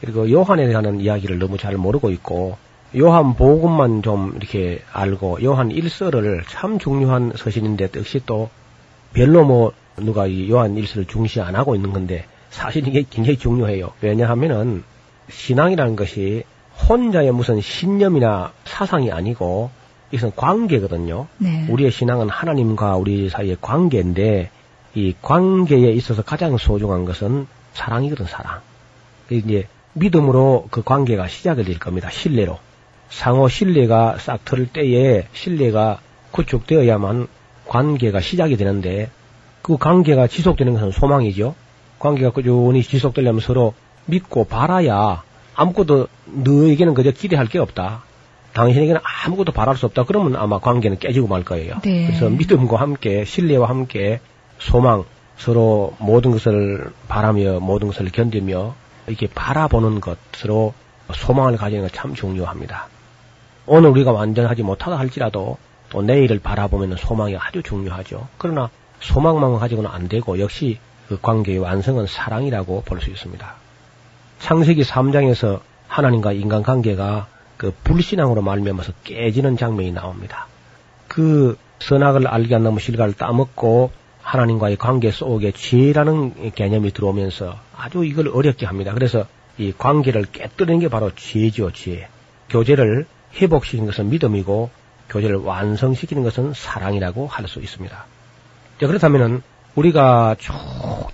[0.00, 2.58] 그리고 요한에 관한 이야기를 너무 잘 모르고 있고
[2.96, 8.50] 요한 복음만 좀 이렇게 알고 요한 1서를 참 중요한 서신인데 역시 또
[9.12, 13.92] 별로 뭐 누가 이 요한 1서를 중시 안 하고 있는 건데 사실 이게 굉장히 중요해요.
[14.00, 14.84] 왜냐하면은
[15.30, 16.44] 신앙이라는 것이
[16.88, 19.70] 혼자의 무슨 신념이나 사상이 아니고
[20.10, 21.26] 이것은 관계거든요.
[21.38, 21.66] 네.
[21.68, 24.50] 우리의 신앙은 하나님과 우리 사이의 관계인데
[24.94, 28.60] 이 관계에 있어서 가장 소중한 것은 사랑이거든 사랑.
[29.30, 32.10] 이제 믿음으로 그 관계가 시작이 될 겁니다.
[32.10, 32.58] 신뢰로.
[33.10, 37.26] 상호 신뢰가 싹틀 때에 신뢰가 구축되어야만
[37.66, 39.10] 관계가 시작이 되는데
[39.68, 41.54] 그 관계가 지속되는 것은 소망이죠.
[41.98, 43.74] 관계가 꾸준히 지속되려면 서로
[44.06, 45.22] 믿고 바라야
[45.54, 48.02] 아무것도 너에게는 그저 기대할 게 없다.
[48.54, 50.04] 당신에게는 아무것도 바랄 수 없다.
[50.04, 51.74] 그러면 아마 관계는 깨지고 말 거예요.
[51.84, 52.06] 네.
[52.06, 54.20] 그래서 믿음과 함께 신뢰와 함께
[54.58, 55.04] 소망
[55.36, 58.74] 서로 모든 것을 바라며 모든 것을 견디며
[59.06, 60.72] 이렇게 바라보는 것으로
[61.12, 62.86] 소망을 가지는 것 참 중요합니다.
[63.66, 65.58] 오늘 우리가 완전하지 못하다 할지라도
[65.90, 68.28] 또 내일을 바라보면 소망이 아주 중요하죠.
[68.38, 68.70] 그러나
[69.00, 70.78] 소망만 가지고는 안 되고 역시
[71.08, 73.54] 그 관계의 완성은 사랑이라고 볼 수 있습니다.
[74.40, 77.26] 창세기 3장에서 하나님과 인간 관계가
[77.56, 80.46] 그 불신앙으로 말미암아서 깨지는 장면이 나옵니다.
[81.08, 83.90] 그 선악을 알게 안 나무 실과를 따먹고
[84.22, 88.92] 하나님과의 관계 속에 죄라는 개념이 들어오면서 아주 이걸 어렵게 합니다.
[88.92, 89.26] 그래서
[89.56, 92.08] 이 관계를 깨뜨리는 게 바로 죄죠, 죄.
[92.50, 94.70] 교제를 회복시키는 것은 믿음이고
[95.08, 98.04] 교제를 완성시키는 것은 사랑이라고 할 수 있습니다.
[98.80, 99.42] 자, 그렇다면은
[99.74, 100.52] 우리가 쭉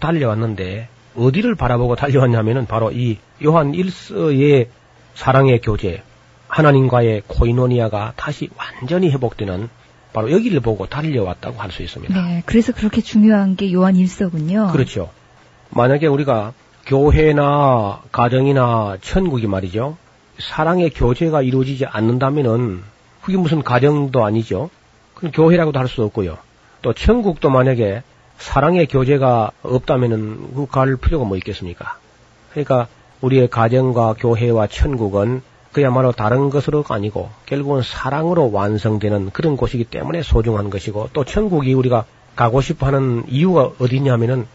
[0.00, 4.68] 달려왔는데 어디를 바라보고 달려왔냐면은 바로 이 요한 1서의
[5.14, 6.02] 사랑의 교제,
[6.48, 9.68] 하나님과의 코이노니아가 다시 완전히 회복되는
[10.12, 12.14] 바로 여기를 보고 달려왔다고 할 수 있습니다.
[12.14, 12.42] 네.
[12.46, 14.68] 그래서 그렇게 중요한 게 요한 일서군요.
[14.72, 15.10] 그렇죠.
[15.70, 16.52] 만약에 우리가
[16.86, 19.96] 교회나 가정이나 천국이 말이죠.
[20.38, 22.82] 사랑의 교제가 이루어지지 않는다면은
[23.22, 24.70] 그게 무슨 가정도 아니죠.
[25.14, 26.36] 그건 교회라고도 할 수 없고요.
[26.84, 28.02] 또 천국도 만약에
[28.36, 31.96] 사랑의 교제가 없다면은 그 갈 필요가 뭐 있겠습니까?
[32.50, 32.88] 그러니까
[33.22, 35.40] 우리의 가정과 교회와 천국은
[35.72, 42.04] 그야말로 다른 것으로 아니고 결국은 사랑으로 완성되는 그런 곳이기 때문에 소중한 것이고 또 천국이 우리가
[42.36, 44.46] 가고 싶어 하는 이유가 어디냐면은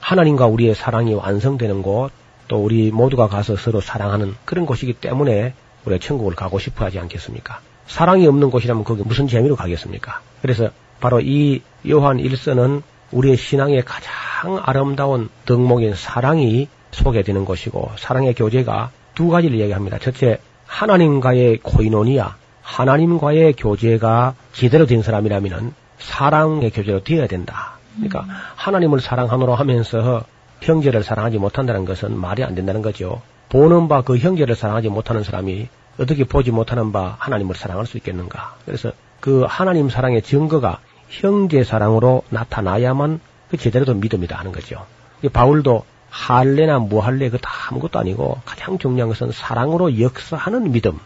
[0.00, 2.10] 하나님과 우리의 사랑이 완성되는 곳,
[2.48, 5.52] 또 우리 모두가 가서 서로 사랑하는 그런 곳이기 때문에
[5.84, 7.60] 우리가 천국을 가고 싶어 하지 않겠습니까?
[7.86, 10.22] 사랑이 없는 곳이라면 거기 무슨 재미로 가겠습니까?
[10.40, 10.70] 그래서
[11.04, 12.80] 바로 이 요한 일서는
[13.12, 19.98] 우리의 신앙의 가장 아름다운 덕목인 사랑이 소개되는 것이고 사랑의 교제가 두 가지를 이야기합니다.
[19.98, 27.76] 첫째, 하나님과의 코이노니아, 하나님과의 교제가 제대로 된 사람이라면은 사랑의 교제로 되어야 된다.
[27.96, 28.24] 그러니까
[28.56, 30.24] 하나님을 사랑하노로 하면서
[30.62, 33.20] 형제를 사랑하지 못한다는 것은 말이 안 된다는 거죠.
[33.50, 35.68] 보는 바 그 형제를 사랑하지 못하는 사람이
[36.00, 38.56] 어떻게 보지 못하는 바 하나님을 사랑할 수 있겠는가.
[38.64, 44.84] 그래서 그 하나님 사랑의 증거가 형제 사랑으로 나타나야만 그 제대로 된 믿음이다 하는 거죠.
[45.22, 50.98] 이 바울도 할례나 무할례 그 다 아무것도 아니고 가장 중요한 것은 사랑으로 역사하는 믿음.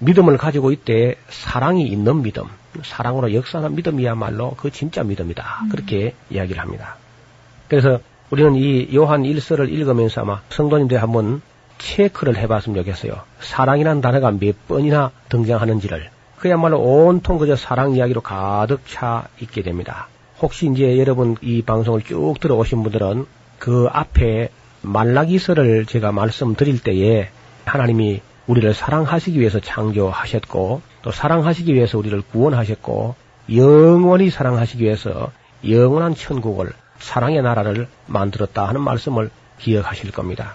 [0.00, 2.44] 믿음을 가지고 있때 사랑이 있는 믿음,
[2.82, 5.62] 사랑으로 역사하는 믿음이야말로 그 진짜 믿음이다.
[5.70, 6.96] 그렇게 이야기를 합니다.
[7.68, 11.42] 그래서 우리는 이 요한 1서를 읽으면서 아마 성도님들이 한번
[11.78, 13.20] 체크를 해봤으면 좋겠어요.
[13.40, 16.10] 사랑이라는 단어가 몇 번이나 등장하는지를.
[16.38, 20.08] 그야말로 온통 그저 사랑 이야기로 가득 차 있게 됩니다.
[20.40, 23.26] 혹시 이제 여러분 이 방송을 쭉 들어오신 분들은
[23.58, 24.50] 그 앞에
[24.82, 27.28] 말라기서를 제가 말씀드릴 때에
[27.64, 33.14] 하나님이 우리를 사랑하시기 위해서 창조하셨고 또 사랑하시기 위해서 우리를 구원하셨고
[33.54, 35.32] 영원히 사랑하시기 위해서
[35.68, 40.54] 영원한 천국을 사랑의 나라를 만들었다 하는 말씀을 기억하실 겁니다.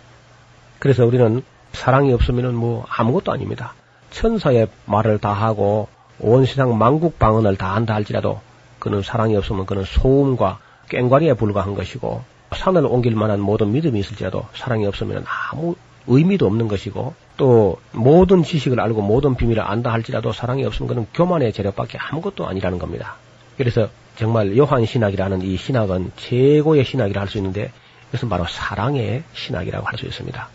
[0.79, 3.73] 그래서 우리는 사랑이 없으면 뭐 아무것도 아닙니다.
[4.13, 5.87] 천사의 말을 다 하고
[6.19, 8.39] 온 세상 만국 방언을 다 한다 할지라도
[8.79, 10.59] 그는 사랑이 없으면 그는 소음과
[10.89, 12.23] 꽹과리에 불과한 것이고
[12.55, 18.79] 산을 옮길 만한 모든 믿음이 있을지라도 사랑이 없으면 아무 의미도 없는 것이고 또 모든 지식을
[18.79, 23.15] 알고 모든 비밀을 안다 할지라도 사랑이 없으면 그는 교만의 재력밖에 아무것도 아니라는 겁니다.
[23.57, 27.71] 그래서 정말 요한 신학이라는 이 신학은 최고의 신학이라 할 수 있는데
[28.09, 30.47] 이것은 바로 사랑의 신학이라고 할 수 있습니다.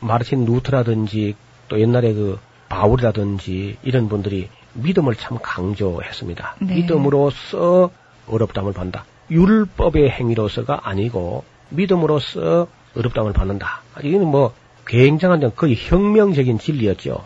[0.00, 1.34] 마르틴 루트라든지
[1.68, 2.38] 또 옛날에 그
[2.72, 6.56] 바울이라든지 이런 분들이 믿음을 참 강조했습니다.
[6.62, 6.74] 네.
[6.76, 7.90] 믿음으로써
[8.26, 9.04] 어렵담을 받는다.
[9.30, 12.66] 율법의 행위로서가 아니고 믿음으로써
[12.96, 13.82] 어렵담을 받는다.
[14.02, 14.54] 이거는 뭐
[14.86, 17.24] 굉장한 거의 혁명적인 진리였죠.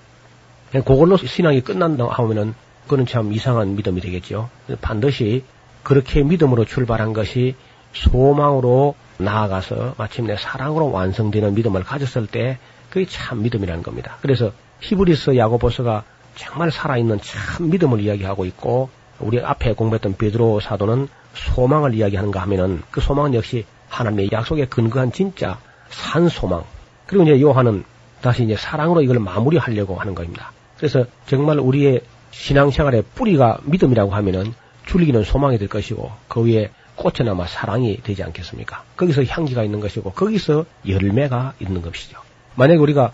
[0.71, 2.55] 그냥 그걸로 신앙이 끝난다 하면은
[2.89, 4.51] 그는 참 이상한 믿음이 되겠죠.
[4.81, 5.45] 반드시
[5.85, 7.55] 그렇게 믿음으로 출발한 것이
[7.93, 12.59] 소망으로 나아가서 마침내 사랑으로 완성되는 믿음을 가졌을 때
[12.91, 14.17] 그게 참 믿음이라는 겁니다.
[14.21, 16.05] 그래서 히브리서 야고보서가
[16.35, 23.01] 정말 살아있는 참 믿음을 이야기하고 있고 우리 앞에 공부했던 베드로 사도는 소망을 이야기하는가 하면은 그
[23.01, 25.59] 소망은 역시 하나님의 약속에 근거한 진짜
[25.89, 26.65] 산 소망.
[27.07, 27.85] 그리고 이제 요한은
[28.21, 30.53] 다시 이제 사랑으로 이걸 마무리하려고 하는 겁니다.
[30.77, 34.53] 그래서 정말 우리의 신앙생활의 뿌리가 믿음이라고 하면은
[34.85, 38.85] 줄기는 소망이 될 것이고 그 위에 꽃은 아마 사랑이 되지 않겠습니까?
[38.97, 42.19] 거기서 향기가 있는 것이고 거기서 열매가 있는 것이죠.
[42.55, 43.13] 만약에 우리가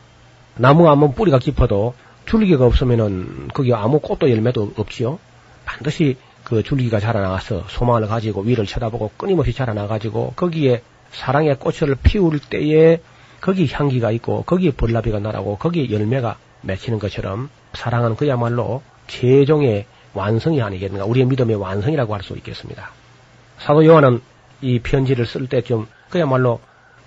[0.56, 1.94] 나무 한번 뿌리가 깊어도
[2.26, 5.18] 줄기가 없으면은 거기 아무 꽃도 열매도 없지요.
[5.64, 13.00] 반드시 그 줄기가 자라나서 소망을 가지고 위를 쳐다보고 끊임없이 자라나가지고 거기에 사랑의 꽃을 피울 때에
[13.40, 21.04] 거기 향기가 있고 거기에 벌나비가 나라고 거기에 열매가 맺히는 것처럼 사랑은 그야말로 최종의 완성이 아니겠는가
[21.06, 22.90] 우리의 믿음의 완성이라고 할 수 있겠습니다.
[23.58, 24.20] 사도 요한은
[24.60, 26.60] 이 편지를 쓸 때 좀 그야말로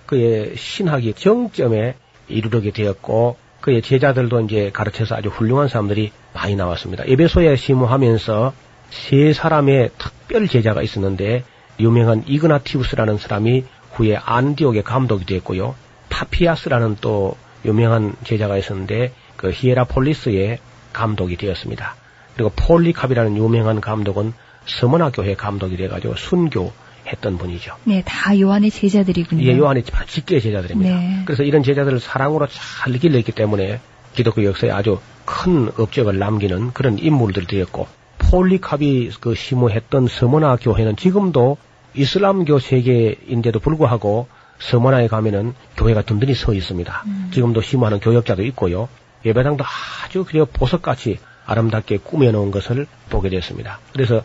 [0.06, 1.96] 그의 신학이 정점에
[2.28, 7.04] 이르게 되었고 그의 제자들도 이제 가르쳐서 아주 훌륭한 사람들이 많이 나왔습니다.
[7.06, 8.52] 에베소에 심호하면서
[8.90, 11.44] 세 사람의 특별 제자가 있었는데
[11.80, 15.74] 유명한 이그나티우스라는 사람이 후에 안디옥의 감독이 되었고요.
[16.10, 20.58] 파피아스라는 또 유명한 제자가 있었는데 그 히에라폴리스의
[20.92, 21.96] 감독이 되었습니다.
[22.34, 24.32] 그리고 폴리캅이라는 유명한 감독은
[24.66, 26.72] 서머나 교회 감독이 돼가지고 순교
[27.06, 27.76] 했던 분이죠.
[27.84, 29.42] 네, 다 요한의 제자들이군요.
[29.44, 30.90] 예, 요한의 직계 제자들입니다.
[30.90, 31.22] 네.
[31.24, 33.80] 그래서 이런 제자들을 사랑으로 잘 길렀기 때문에
[34.14, 37.86] 기독교 역사에 아주 큰 업적을 남기는 그런 인물들이 되었고
[38.18, 41.58] 폴리캅이 그 심호했던 서머나 교회는 지금도
[41.94, 44.28] 이슬람교 세계인데도 불구하고
[44.58, 47.04] 서머나에 가면은 교회가 든든히 서 있습니다.
[47.32, 48.88] 지금도 심호하는 교역자도 있고요.
[49.24, 49.64] 예배당도
[50.04, 53.78] 아주 그냥 보석같이 아름답게 꾸며놓은 것을 보게 됐습니다.
[53.92, 54.22] 그래서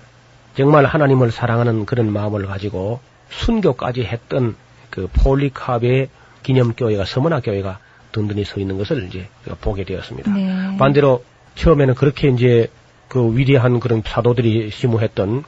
[0.56, 3.00] 정말 하나님을 사랑하는 그런 마음을 가지고
[3.30, 4.56] 순교까지 했던
[4.90, 6.10] 그 폴리캅의
[6.44, 7.80] 기념교회가 서머나 교회가
[8.12, 9.28] 든든히 서 있는 것을 이제
[9.62, 10.34] 보게 되었습니다.
[10.34, 10.78] 네.
[10.78, 11.24] 반대로
[11.56, 12.70] 처음에는 그렇게 이제
[13.08, 15.44] 그 위대한 그런 사도들이 심무했던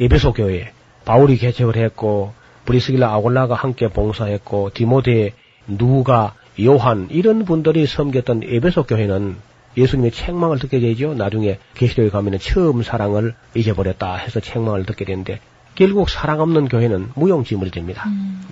[0.00, 0.72] 에베소 교회
[1.04, 2.32] 바울이 개척을 했고
[2.64, 5.34] 브리스길라 아골라가 함께 봉사했고 디모데
[5.66, 9.36] 누가 요한 이런 분들이 섬겼던 에베소 교회는
[9.80, 11.14] 예수님의 책망을 듣게 되죠.
[11.14, 15.40] 나중에 계시록에 가면은 처음 사랑을 잊어버렸다 해서 책망을 듣게 되는데
[15.74, 18.04] 결국 사랑 없는 교회는 무용지물이 됩니다.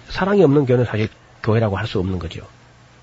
[0.09, 1.09] 사랑이 없는 교회는 사실
[1.43, 2.43] 교회라고 할 수 없는 거죠.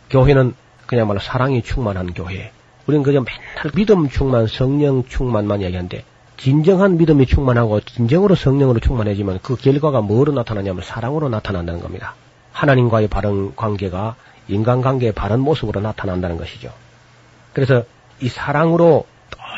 [0.09, 0.53] 교회는
[0.85, 2.51] 그야말로 사랑이 충만한 교회.
[2.87, 6.03] 우리는 그저 맨날 믿음 충만, 성령 충만만 이야기하는데
[6.37, 12.15] 진정한 믿음이 충만하고 진정으로 성령으로 충만해지면 그 결과가 뭐로 나타나냐면 사랑으로 나타난다는 겁니다.
[12.51, 14.15] 하나님과의 바른 관계가
[14.47, 16.71] 인간관계의 바른 모습으로 나타난다는 것이죠.
[17.53, 17.83] 그래서
[18.21, 19.05] 이 사랑으로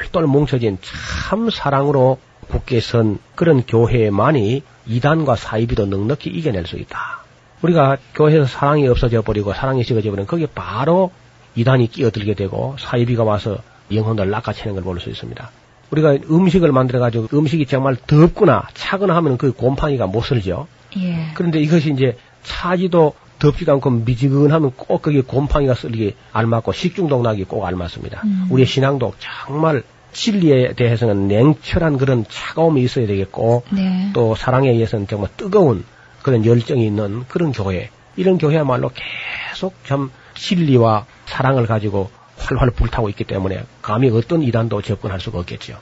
[0.02, 7.24] 똘똘 뭉쳐진 참 사랑으로 굳게 선 그런 교회만이 이단과 사이비도 넉넉히 이겨낼 수 있다.
[7.62, 11.12] 우리가 교회에서 사랑이 없어져 버리고 사랑이 식어져 버리면 거기에 바로
[11.56, 13.58] 이단이 끼어들게 되고 사이비가 와서
[13.92, 15.50] 영혼을 낚아채는 걸 볼 수 있습니다.
[15.92, 20.68] 우리가 음식을 만들어 가지고 음식이 정말 덥거나 차거나 하면 그 곰팡이가 못 설죠.
[20.98, 21.32] 예.
[21.34, 27.66] 그런데 이것이 이제 차지도 덥지도 않고 미지근하면 꼭 거기에 곰팡이가 쓸기 알맞고 식중독 나기 꼭
[27.66, 28.22] 알맞습니다.
[28.24, 28.48] 음.
[28.50, 34.10] 우리의 신앙도 정말 진리에 대해서는 냉철한 그런 차가움이 있어야 되겠고 네.
[34.14, 35.86] 또 사랑에 의해서는 정말 뜨거운
[36.24, 38.92] 그런 열정이 있는 그런 교회 이런 교회야말로
[39.50, 45.78] 계속 참 진리와 사랑을 가지고 활활 불타고 있기 때문에 감히 어떤 이단도 접근할 수가 없겠죠.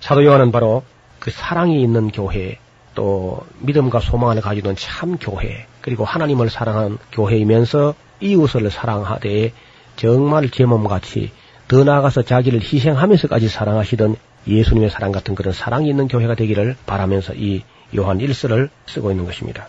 [0.00, 0.84] 사도 요한은 바로
[1.18, 2.58] 그 사랑이 있는 교회
[2.94, 9.54] 또 믿음과 소망을 가지던 참 교회 그리고 하나님을 사랑하는 교회이면서 이웃을 사랑하되
[9.96, 11.30] 정말 제 몸같이
[11.66, 14.16] 더 나아가서 자기를 희생하면서까지 사랑하시던
[14.46, 17.62] 예수님의 사랑 같은 그런 사랑이 있는 교회가 되기를 바라면서 이
[17.96, 19.66] 요한 1서를 쓰고 있는 것입니다.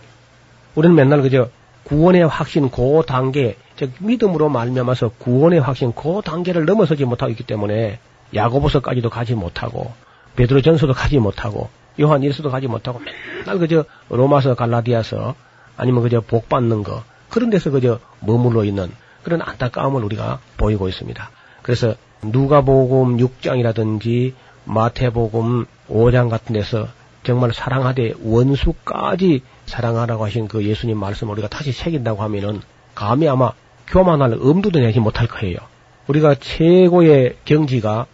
[0.74, 1.48] 우리는 맨날 그저
[1.84, 7.98] 구원의 확신 그 단계, 즉 믿음으로 말미암아서 구원의 확신 그 단계를 넘어서지 못하고 있기 때문에
[8.34, 9.90] 야고보서까지도 가지 못하고
[10.36, 15.34] 베드로전서도 가지 못하고 요한 1서도 가지 못하고 맨날 그저 로마서 갈라디아서
[15.80, 21.30] 아니면 그저 복 받는 거 그런 데서 그저 머물러 있는 그런 안타까움을 우리가 보이고 있습니다.
[21.62, 24.34] 그래서 누가복음 6장이라든지
[24.66, 26.88] 마태복음 5장 같은 데서
[27.22, 32.60] 정말 사랑하되 원수까지 사랑하라고 하신 그 예수님 말씀을 우리가 다시 새긴다고 하면은
[32.94, 33.52] 감히 아마
[33.86, 35.56] 교만할 엄두도 내지 못할 거예요.
[36.08, 38.06] 우리가 최고의 경지가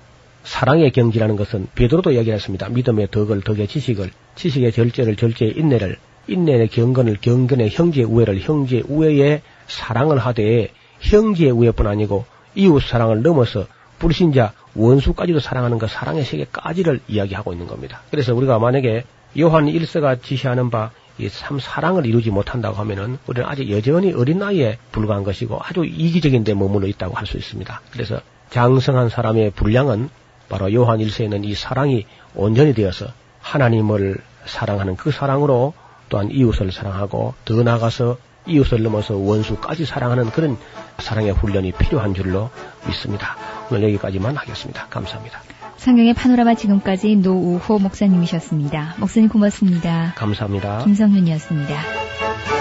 [0.44, 2.68] 사랑의 경지라는 것은 베드로도 이야기했습니다.
[2.68, 5.96] 믿음의 덕을 덕의 지식을 지식의 절제를 절제의 인내를
[6.28, 10.70] 인내의 경건을 경건의 형제의 우애를 형제의 우애에 사랑을 하되
[11.00, 12.24] 형제의 우애뿐 아니고
[12.54, 13.66] 이웃 사랑을 넘어서
[13.98, 18.02] 불신자 원수까지도 사랑하는 그 사랑의 세계까지를 이야기하고 있는 겁니다.
[18.10, 19.04] 그래서 우리가 만약에
[19.38, 24.78] 요한 1서가 지시하는 바 이 참 사랑을 이루지 못한다고 하면은 우리는 아직 여전히 어린 나이에
[24.92, 27.80] 불과한 것이고 아주 이기적인 데 머물러 있다고 할 수 있습니다.
[27.90, 28.20] 그래서
[28.50, 30.10] 장성한 사람의 분량은
[30.48, 33.06] 바로 요한 1세에는 이 사랑이 온전히 되어서
[33.40, 35.72] 하나님을 사랑하는 그 사랑으로
[36.08, 40.56] 또한 이웃을 사랑하고 더 나아가서 이웃을 넘어서 원수까지 사랑하는 그런
[40.98, 42.50] 사랑의 훈련이 필요한 줄로
[42.86, 43.36] 믿습니다.
[43.70, 44.86] 오늘 여기까지만 하겠습니다.
[44.88, 45.40] 감사합니다.
[45.76, 48.94] 성경의 파노라마 지금까지 노우호 목사님이셨습니다.
[48.98, 50.14] 목사님 고맙습니다.
[50.16, 50.84] 감사합니다.
[50.84, 52.55] 김성윤이었습니다.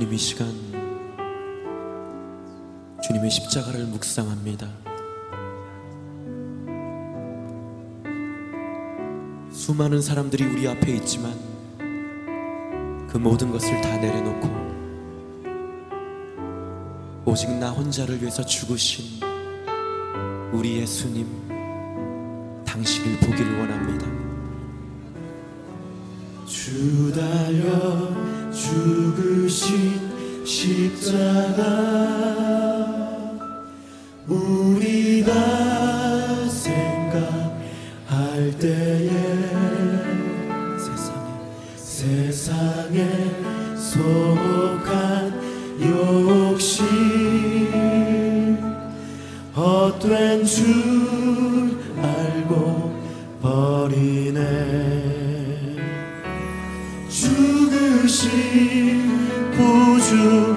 [0.00, 0.48] 주님 이 시간
[3.02, 4.66] 주님의 십자가를 묵상합니다.
[9.52, 11.34] 수많은 사람들이 우리 앞에 있지만
[13.10, 14.48] 그 모든 것을 다 내려놓고
[17.26, 19.20] 오직 나 혼자를 위해서 죽으신
[20.50, 21.26] 우리 예수님
[22.64, 24.06] 당신을 보기를 원합니다.
[26.46, 31.62] 주 달려 죽으신 십자가
[34.26, 35.69] 우리가
[60.10, 60.49] 구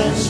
[0.00, 0.29] 내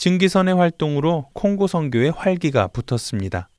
[0.00, 3.50] 증기선의 활동으로 콩고 선교에 활기가 붙었습니다.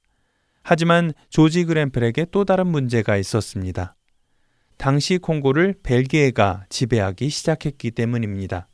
[0.64, 3.96] 하지만 조지 그램펠에게 또 다른 문제가 있었습니다.
[4.78, 8.68] 당시 콩고를 벨기에가 지배하기 시작했기 때문입니다.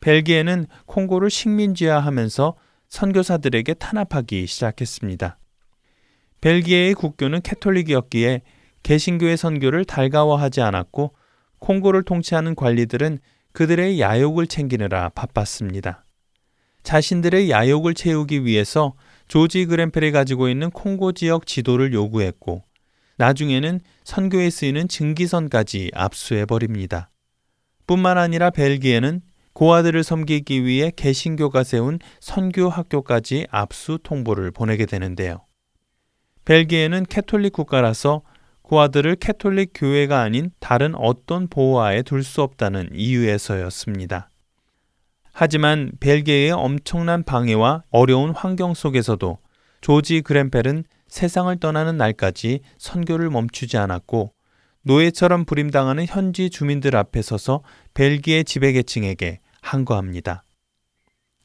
[0.00, 2.56] 벨기에는 콩고를 식민지화하면서
[2.88, 5.38] 선교사들에게 탄압하기 시작했습니다.
[6.40, 8.42] 벨기에의 국교는 캐톨릭이었기에
[8.82, 11.14] 개신교의 선교를 달가워하지 않았고
[11.60, 13.20] 콩고를 통치하는 관리들은
[13.52, 16.03] 그들의 야욕을 챙기느라 바빴습니다.
[16.84, 18.94] 자신들의 야욕을 채우기 위해서
[19.26, 22.62] 조지 그램펠이 가지고 있는 콩고 지역 지도를 요구했고
[23.16, 27.10] 나중에는 선교에 쓰이는 증기선까지 압수해 버립니다.
[27.86, 29.22] 뿐만 아니라 벨기에는
[29.54, 35.46] 고아들을 섬기기 위해 개신교가 세운 선교 학교까지 압수 통보를 보내게 되는데요.
[36.44, 38.22] 벨기에는 캐톨릭 국가라서
[38.62, 44.28] 고아들을 캐톨릭 교회가 아닌 다른 어떤 보호하에 둘 수 없다는 이유에서였습니다.
[45.36, 49.38] 하지만 벨기에의 엄청난 방해와 어려운 환경 속에서도
[49.80, 54.32] 조지 그램펠은 세상을 떠나는 날까지 선교를 멈추지 않았고
[54.82, 57.62] 노예처럼 부림당하는 현지 주민들 앞에 서서
[57.94, 60.44] 벨기에 지배계층에게 항거합니다.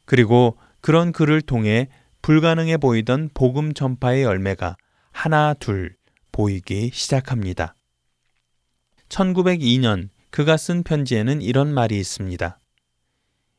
[0.06, 1.90] 그리고 그런 글을 통해
[2.22, 4.78] 불가능해 보이던 복음 전파의 열매가
[5.12, 5.96] 하나 둘
[6.32, 7.74] 보이기 시작합니다.
[9.10, 12.60] 1902년 그가 쓴 편지에는 이런 말이 있습니다.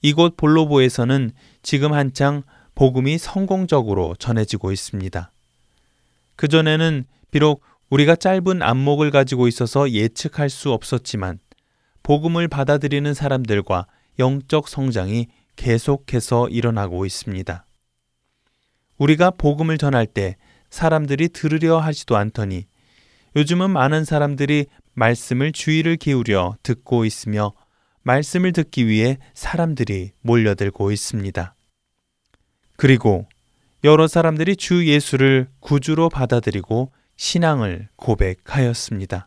[0.02, 1.32] 이곳 볼로보에서는
[1.62, 2.42] 지금 한창
[2.74, 5.30] 복음이 성공적으로 전해지고 있습니다.
[6.36, 11.38] 그전에는 비록 우리가 짧은 안목을 가지고 있어서 예측할 수 없었지만
[12.02, 13.86] 복음을 받아들이는 사람들과
[14.18, 15.26] 영적 성장이
[15.56, 17.66] 계속해서 일어나고 있습니다.
[18.96, 20.36] 우리가 복음을 전할 때
[20.70, 22.66] 사람들이 들으려 하지도 않더니
[23.36, 27.52] 요즘은 많은 사람들이 말씀을 주의를 기울여 듣고 있으며
[28.02, 31.54] 말씀을 듣기 위해 사람들이 몰려들고 있습니다.
[32.76, 33.26] 그리고
[33.84, 39.26] 여러 사람들이 주 예수를 구주로 받아들이고 신앙을 고백하였습니다.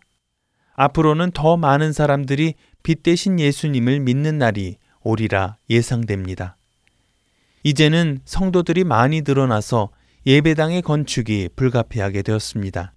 [0.75, 6.57] 앞으로는 더 많은 사람들이 빛 대신 예수님을 믿는 날이 오리라 예상됩니다.
[7.63, 9.89] 이제는 성도들이 많이 늘어나서
[10.25, 12.93] 예배당의 건축이 불가피하게 되었습니다.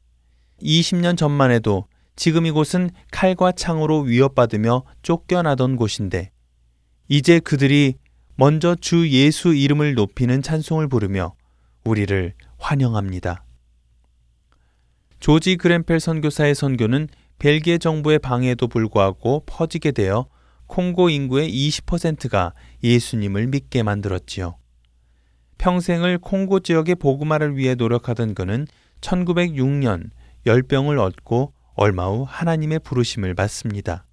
[0.62, 1.87] 20년 전만 해도
[2.17, 6.31] 지금 이곳은 칼과 창으로 위협받으며 쫓겨나던 곳인데
[7.09, 7.95] 이제 그들이
[8.37, 11.35] 먼저 주 예수 이름을 높이는 찬송을 부르며
[11.85, 13.45] 우리를 환영합니다.
[15.21, 17.09] 조지 그램펠 선교사의 선교는
[17.39, 20.27] 벨기에 정부의 방해에도 불구하고 퍼지게 되어
[20.67, 22.53] 콩고 인구의 20%가
[22.83, 24.57] 예수님을 믿게 만들었지요.
[25.59, 28.67] 평생을 콩고 지역의 복음화를 위해 노력하던 그는
[29.01, 30.11] 1906년
[30.45, 34.07] 열병을 얻고 얼마 후 하나님의 부르심을 받습니다.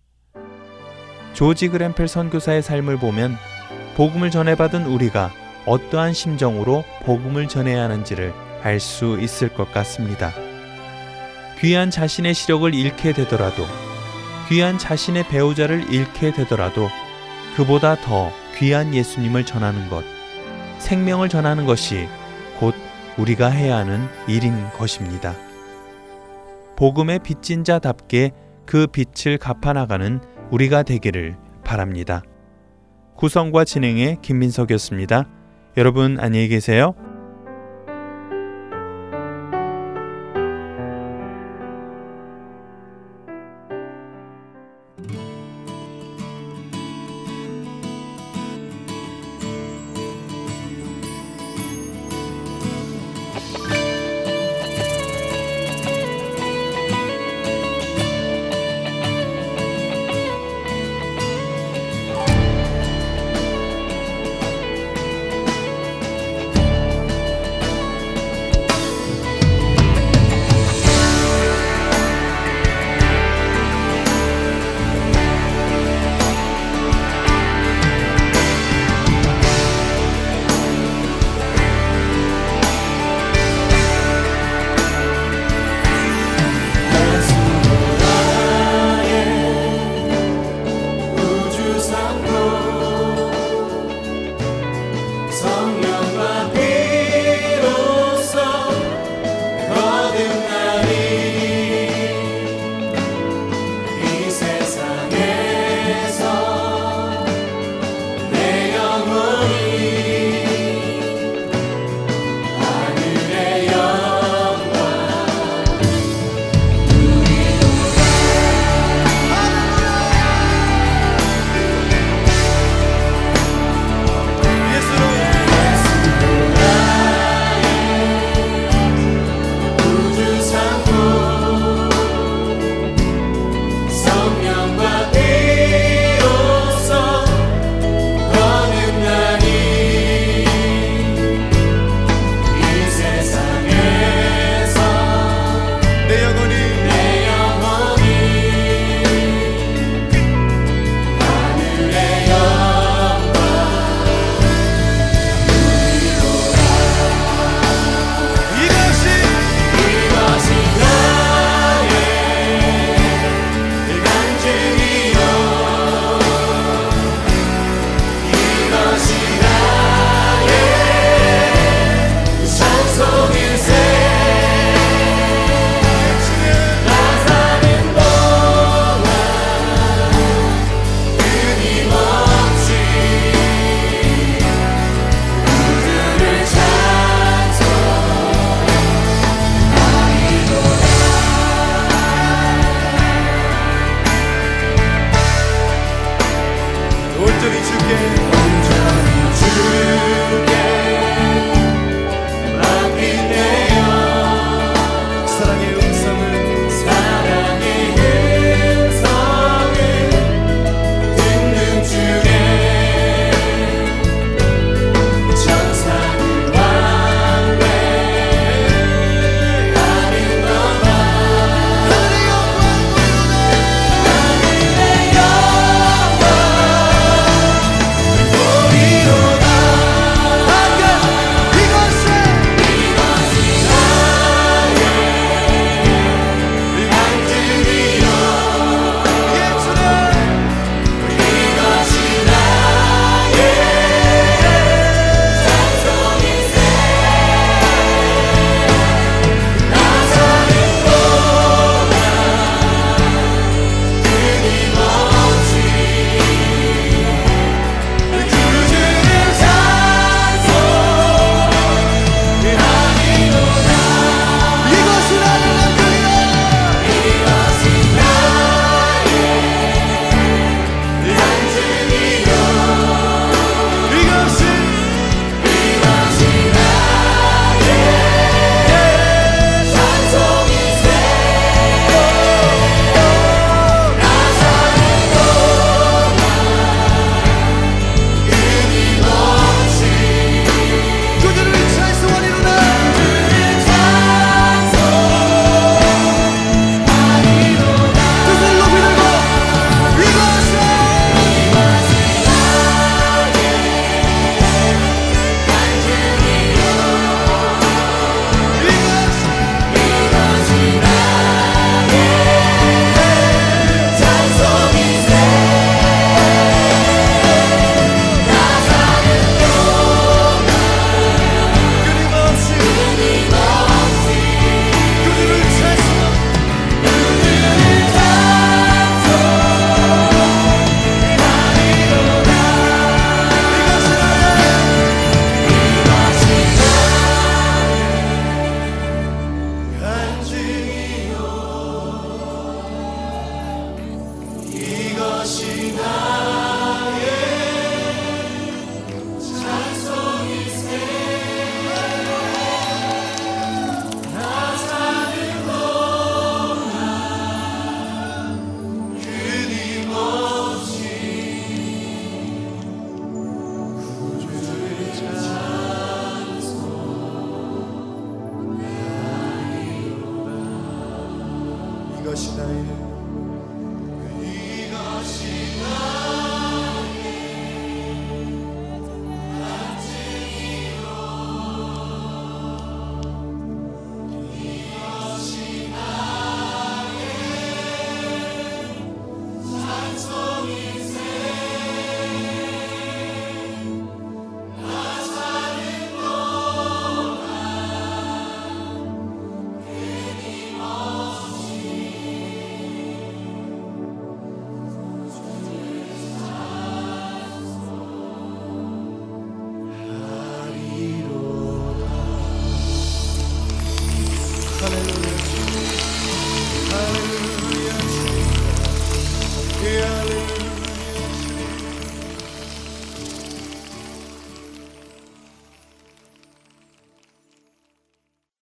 [1.34, 3.38] 조지 그램펠 선교사의 삶을 보면
[3.96, 5.32] 복음을 전해받은 우리가
[5.66, 8.34] 어떠한 심정으로 복음을 전해야 하는지를
[8.64, 10.32] 알 수 있을 것 같습니다.
[11.60, 13.66] 귀한 자신의 시력을 잃게 되더라도,
[14.50, 16.90] 귀한 자신의 배우자를 잃게 되더라도,
[17.56, 20.04] 그보다 더 귀한 예수님을 전하는 것,
[20.80, 22.10] 생명을 전하는 것이
[22.60, 22.76] 곧
[23.18, 25.34] 우리가 해야 하는 일인 것입니다.
[26.76, 28.32] 복음의 빚진 자답게
[28.66, 30.20] 그 빛을 갚아나가는
[30.52, 32.24] 우리가 되기를 바랍니다.
[33.16, 35.26] 구성과 진행의 김민석이었습니다.
[35.78, 36.96] 여러분 안녕히 계세요.